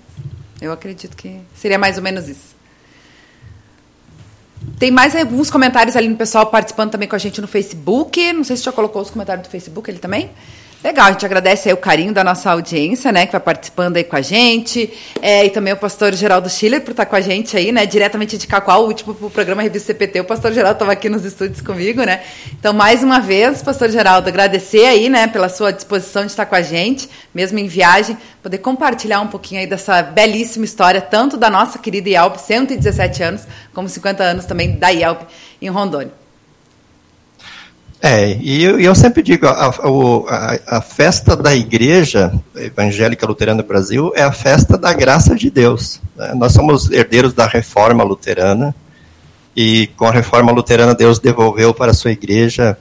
[0.61, 2.55] Eu acredito que seria mais ou menos isso.
[4.79, 8.33] Tem mais alguns comentários ali no pessoal participando também com a gente no Facebook.
[8.33, 10.31] Não sei se já colocou os comentários do Facebook ele também.
[10.83, 14.15] Legal, a gente agradece o carinho da nossa audiência, né, que vai participando aí com
[14.15, 17.71] a gente, é, e também o pastor Geraldo Schiller por estar com a gente aí,
[17.71, 21.25] né, diretamente de Cacoal, o último programa Revista CPT, o pastor Geraldo estava aqui nos
[21.25, 22.21] estúdios comigo, né,
[22.59, 26.55] então mais uma vez, pastor Geraldo, agradecer aí, né, pela sua disposição de estar com
[26.55, 31.49] a gente, mesmo em viagem, poder compartilhar um pouquinho aí dessa belíssima história, tanto da
[31.49, 35.23] nossa querida IELP, 117 anos, como 50 anos também da IELP
[35.59, 36.26] em Rondônia.
[38.01, 43.67] É, e eu, eu sempre digo, a, a, a, festa da Igreja Evangélica Luterana do
[43.67, 45.99] Brasil é a festa da graça de Deus.
[46.15, 46.33] Né?
[46.35, 48.75] Nós somos herdeiros da Reforma Luterana,
[49.55, 52.77] e com a Reforma Luterana Deus devolveu para a sua Igreja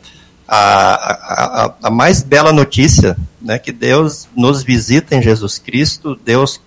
[0.47, 6.61] a, a, a mais bela notícia, né, que Deus nos visita em Jesus Cristo, Deus,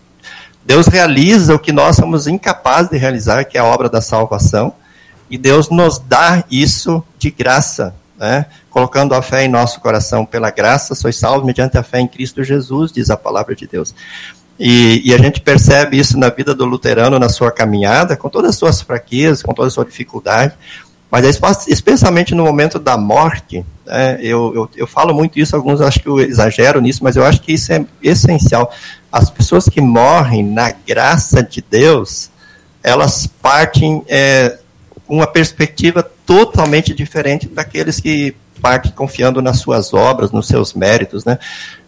[0.65, 4.73] Deus realiza o que nós somos incapazes de realizar, que é a obra da salvação,
[5.29, 8.45] e Deus nos dá isso de graça, né?
[8.69, 12.43] colocando a fé em nosso coração pela graça, sois salvos mediante a fé em Cristo
[12.43, 13.95] Jesus, diz a palavra de Deus.
[14.59, 18.49] E, e, a gente percebe isso na vida do luterano, na sua caminhada, com todas
[18.49, 20.53] as suas fraquezas, com toda a sua dificuldade,
[21.09, 25.81] mas é especialmente no momento da morte, né, eu, eu, eu, falo muito isso, alguns
[25.81, 28.71] acham que eu exagero nisso, mas eu acho que isso é essencial.
[29.11, 32.29] As pessoas que morrem na graça de Deus,
[32.83, 34.59] elas partem é,
[35.09, 41.39] uma perspectiva totalmente diferente daqueles que partem confiando nas suas obras, nos seus méritos, né?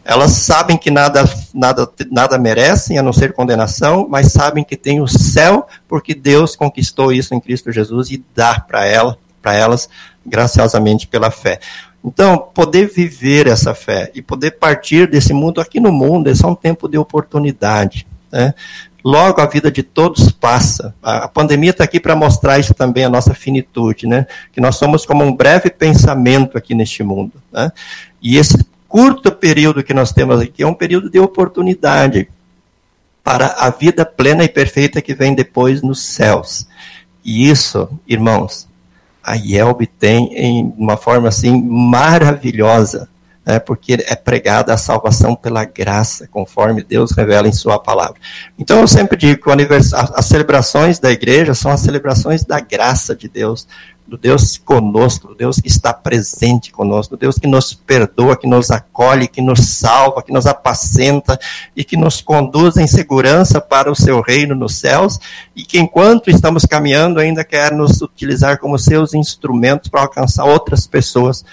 [0.04, 5.00] Elas sabem que nada, nada, nada merecem a não ser condenação, mas sabem que tem
[5.00, 9.88] o céu porque Deus conquistou isso em Cristo Jesus e dá para ela, para elas,
[10.26, 11.60] graciosamente pela fé.
[12.04, 16.56] Então, poder viver essa fé e poder partir desse mundo aqui no mundo, é um
[16.56, 18.08] tempo de oportunidade.
[18.32, 18.56] Né?
[19.04, 20.94] Logo a vida de todos passa.
[21.02, 24.28] A pandemia está aqui para mostrar isso também, a nossa finitude, né?
[24.52, 27.34] Que nós somos como um breve pensamento aqui neste mundo.
[27.52, 27.72] Né?
[28.22, 32.30] E esse curto período que nós temos aqui é um período de oportunidade
[33.24, 36.68] para a vida plena e perfeita que vem depois nos céus.
[37.24, 38.68] E isso, irmãos,
[39.24, 43.08] a IELB tem em uma forma assim maravilhosa
[43.46, 48.16] né, porque é pregada a salvação pela graça, conforme Deus revela em Sua palavra.
[48.58, 49.50] Então eu sempre digo que
[50.16, 53.68] as celebrações da igreja são as celebrações da graça de Deus,
[54.08, 58.46] do Deus conosco, do Deus que está presente conosco, do Deus que nos perdoa, que
[58.46, 61.40] nos acolhe, que nos salva, que nos apacenta
[61.74, 65.18] e que nos conduz em segurança para o seu reino nos céus
[65.56, 70.86] e que enquanto estamos caminhando ainda quer nos utilizar como seus instrumentos para alcançar outras
[70.86, 71.46] pessoas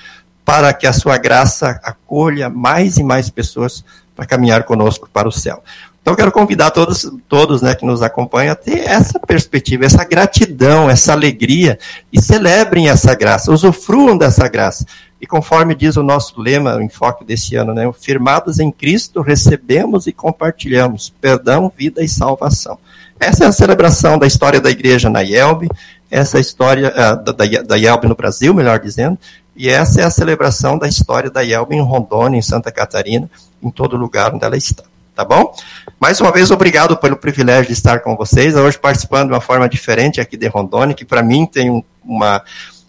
[0.49, 3.85] para que a sua graça acolha mais e mais pessoas
[4.17, 5.63] para caminhar conosco para o céu.
[6.01, 10.89] Então, quero convidar todos, todos né, que nos acompanham a ter essa perspectiva, essa gratidão,
[10.89, 11.79] essa alegria
[12.11, 14.87] e celebrem essa graça, usufruam dessa graça.
[15.21, 20.07] E conforme diz o nosso lema, o enfoque desse ano, né, firmados em Cristo, recebemos
[20.07, 22.79] e compartilhamos perdão, vida e salvação.
[23.21, 25.69] Essa é a celebração da história da igreja na IELB,
[26.11, 29.19] essa é a história uh, da, da, da IELB no Brasil, melhor dizendo,
[29.59, 33.29] e essa é a celebração da história da Yelba em Rondônia, em Santa Catarina,
[33.61, 34.85] em todo lugar onde ela está.
[35.17, 35.53] Tá bom?
[35.99, 38.55] Mais uma vez, obrigado pelo privilégio de estar com vocês.
[38.55, 42.41] Hoje participando de uma forma diferente aqui de Rondônia, que para mim tem uma,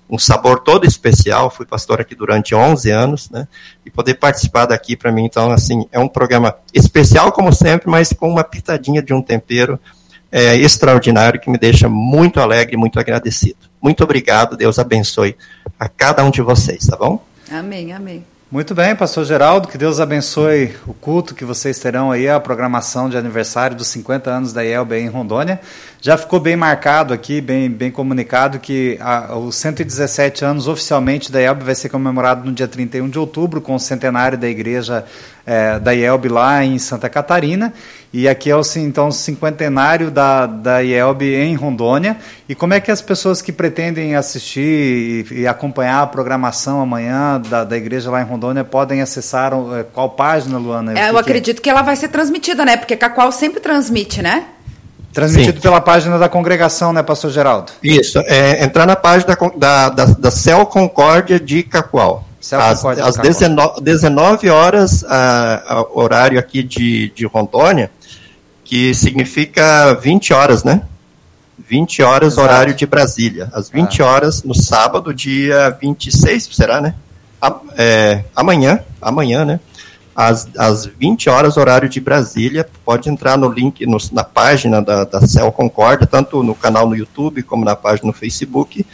[0.08, 1.50] um sabor todo especial.
[1.50, 3.48] Fui pastor aqui durante 11 anos, né?
[3.84, 8.14] E poder participar daqui para mim, então, assim, é um programa especial como sempre, mas
[8.14, 9.80] com uma pitadinha de um tempero
[10.32, 13.58] é, extraordinário que me deixa muito alegre, muito agradecido.
[13.82, 15.36] Muito obrigado, Deus abençoe
[15.80, 17.24] a cada um de vocês, tá bom?
[17.52, 18.24] Amém, amém.
[18.52, 23.08] Muito bem, pastor Geraldo, que Deus abençoe o culto que vocês terão aí, a programação
[23.08, 25.62] de aniversário dos 50 anos da IELB em Rondônia.
[26.02, 31.42] Já ficou bem marcado aqui, bem, bem comunicado, que a, os 117 anos oficialmente da
[31.42, 35.04] IELB vai ser comemorado no dia 31 de outubro, com o centenário da igreja
[35.46, 37.74] é, da IELB lá em Santa Catarina.
[38.14, 42.16] E aqui é o então cinquentenário da, da IELB em Rondônia.
[42.48, 47.42] E como é que as pessoas que pretendem assistir e, e acompanhar a programação amanhã
[47.42, 50.98] da, da igreja lá em Rondônia podem acessar é, qual página, Luana?
[50.98, 51.64] É, eu que acredito que...
[51.64, 52.78] que ela vai ser transmitida, né?
[52.78, 54.46] Porque Cacoal sempre transmite, né?
[55.14, 55.62] Transmitido Sim.
[55.62, 57.72] pela página da congregação, né, pastor Geraldo?
[57.82, 62.26] Isso, é, entrar na página da, da, da Céu Concórdia de Cacoal.
[62.40, 67.92] Céu às, às 19, 19 horas, a, a, horário aqui de, de Rondônia,
[68.64, 70.84] que significa 20 horas, né?
[71.68, 72.48] 20 horas, Exato.
[72.48, 73.50] horário de Brasília.
[73.52, 74.06] Às 20 ah.
[74.06, 76.94] horas, no sábado, dia 26, será, né?
[77.42, 79.60] A, é, amanhã, amanhã, né?
[80.22, 82.68] Às, às 20 horas, horário de Brasília.
[82.84, 86.96] Pode entrar no link, no, na página da, da Cel Concorda, tanto no canal no
[86.96, 88.86] YouTube como na página no Facebook.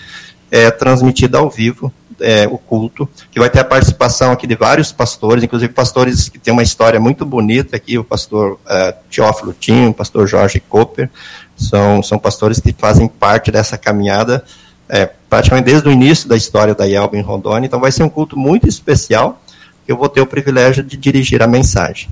[0.52, 4.92] É transmitida ao vivo é, o culto, que vai ter a participação aqui de vários
[4.92, 9.90] pastores, inclusive pastores que têm uma história muito bonita aqui, o pastor é, Teófilo Tinho,
[9.90, 11.10] o pastor Jorge Cooper,
[11.58, 14.44] são, são pastores que fazem parte dessa caminhada
[14.88, 18.10] é, praticamente desde o início da história da IELB em Rondônia, então vai ser um
[18.10, 19.42] culto muito especial,
[19.88, 22.10] eu vou ter o privilégio de dirigir a mensagem.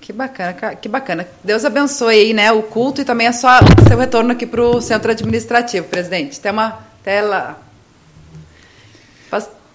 [0.00, 1.28] Que bacana, que bacana.
[1.44, 4.80] Deus abençoe aí, né, o culto e também a sua, seu retorno aqui para o
[4.80, 6.38] centro administrativo, presidente.
[6.38, 7.60] Até uma tela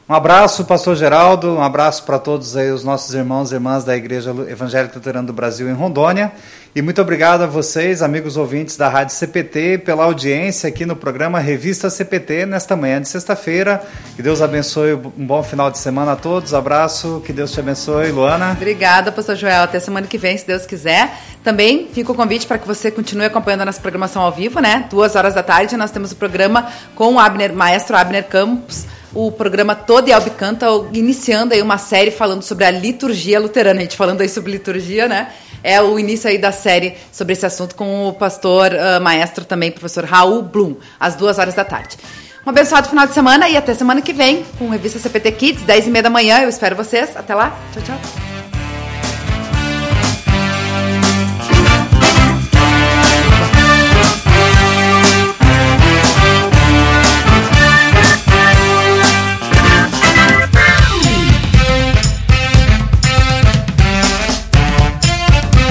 [0.10, 3.96] um abraço, pastor Geraldo, um abraço para todos aí os nossos irmãos e irmãs da
[3.96, 6.32] Igreja Evangélica Luterana do Brasil em Rondônia.
[6.74, 11.40] E muito obrigado a vocês, amigos ouvintes da Rádio CPT, pela audiência aqui no programa
[11.40, 13.84] Revista CPT nesta manhã de sexta-feira.
[14.16, 16.54] Que Deus abençoe, um bom final de semana a todos.
[16.54, 18.52] Abraço, que Deus te abençoe, Luana.
[18.52, 19.64] Obrigada, pastor Joel.
[19.64, 21.20] Até semana que vem, se Deus quiser.
[21.44, 24.86] Também fica o convite para que você continue acompanhando a nossa programação ao vivo, né?
[24.90, 28.86] Duas horas da tarde, nós temos o programa com o Abner, maestro Abner Campos
[29.18, 33.80] o programa Todo e Canta, iniciando aí uma série falando sobre a liturgia luterana.
[33.80, 35.30] A gente falando aí sobre liturgia, né?
[35.64, 39.72] É o início aí da série sobre esse assunto com o pastor uh, maestro também,
[39.72, 41.98] professor Raul Blum, às duas horas da tarde.
[42.46, 45.88] Um abençoado final de semana e até semana que vem com Revista CPT Kids, 10
[45.88, 46.42] e meia da manhã.
[46.42, 47.18] Eu espero vocês.
[47.18, 47.58] Até lá.
[47.74, 48.37] Tchau, tchau.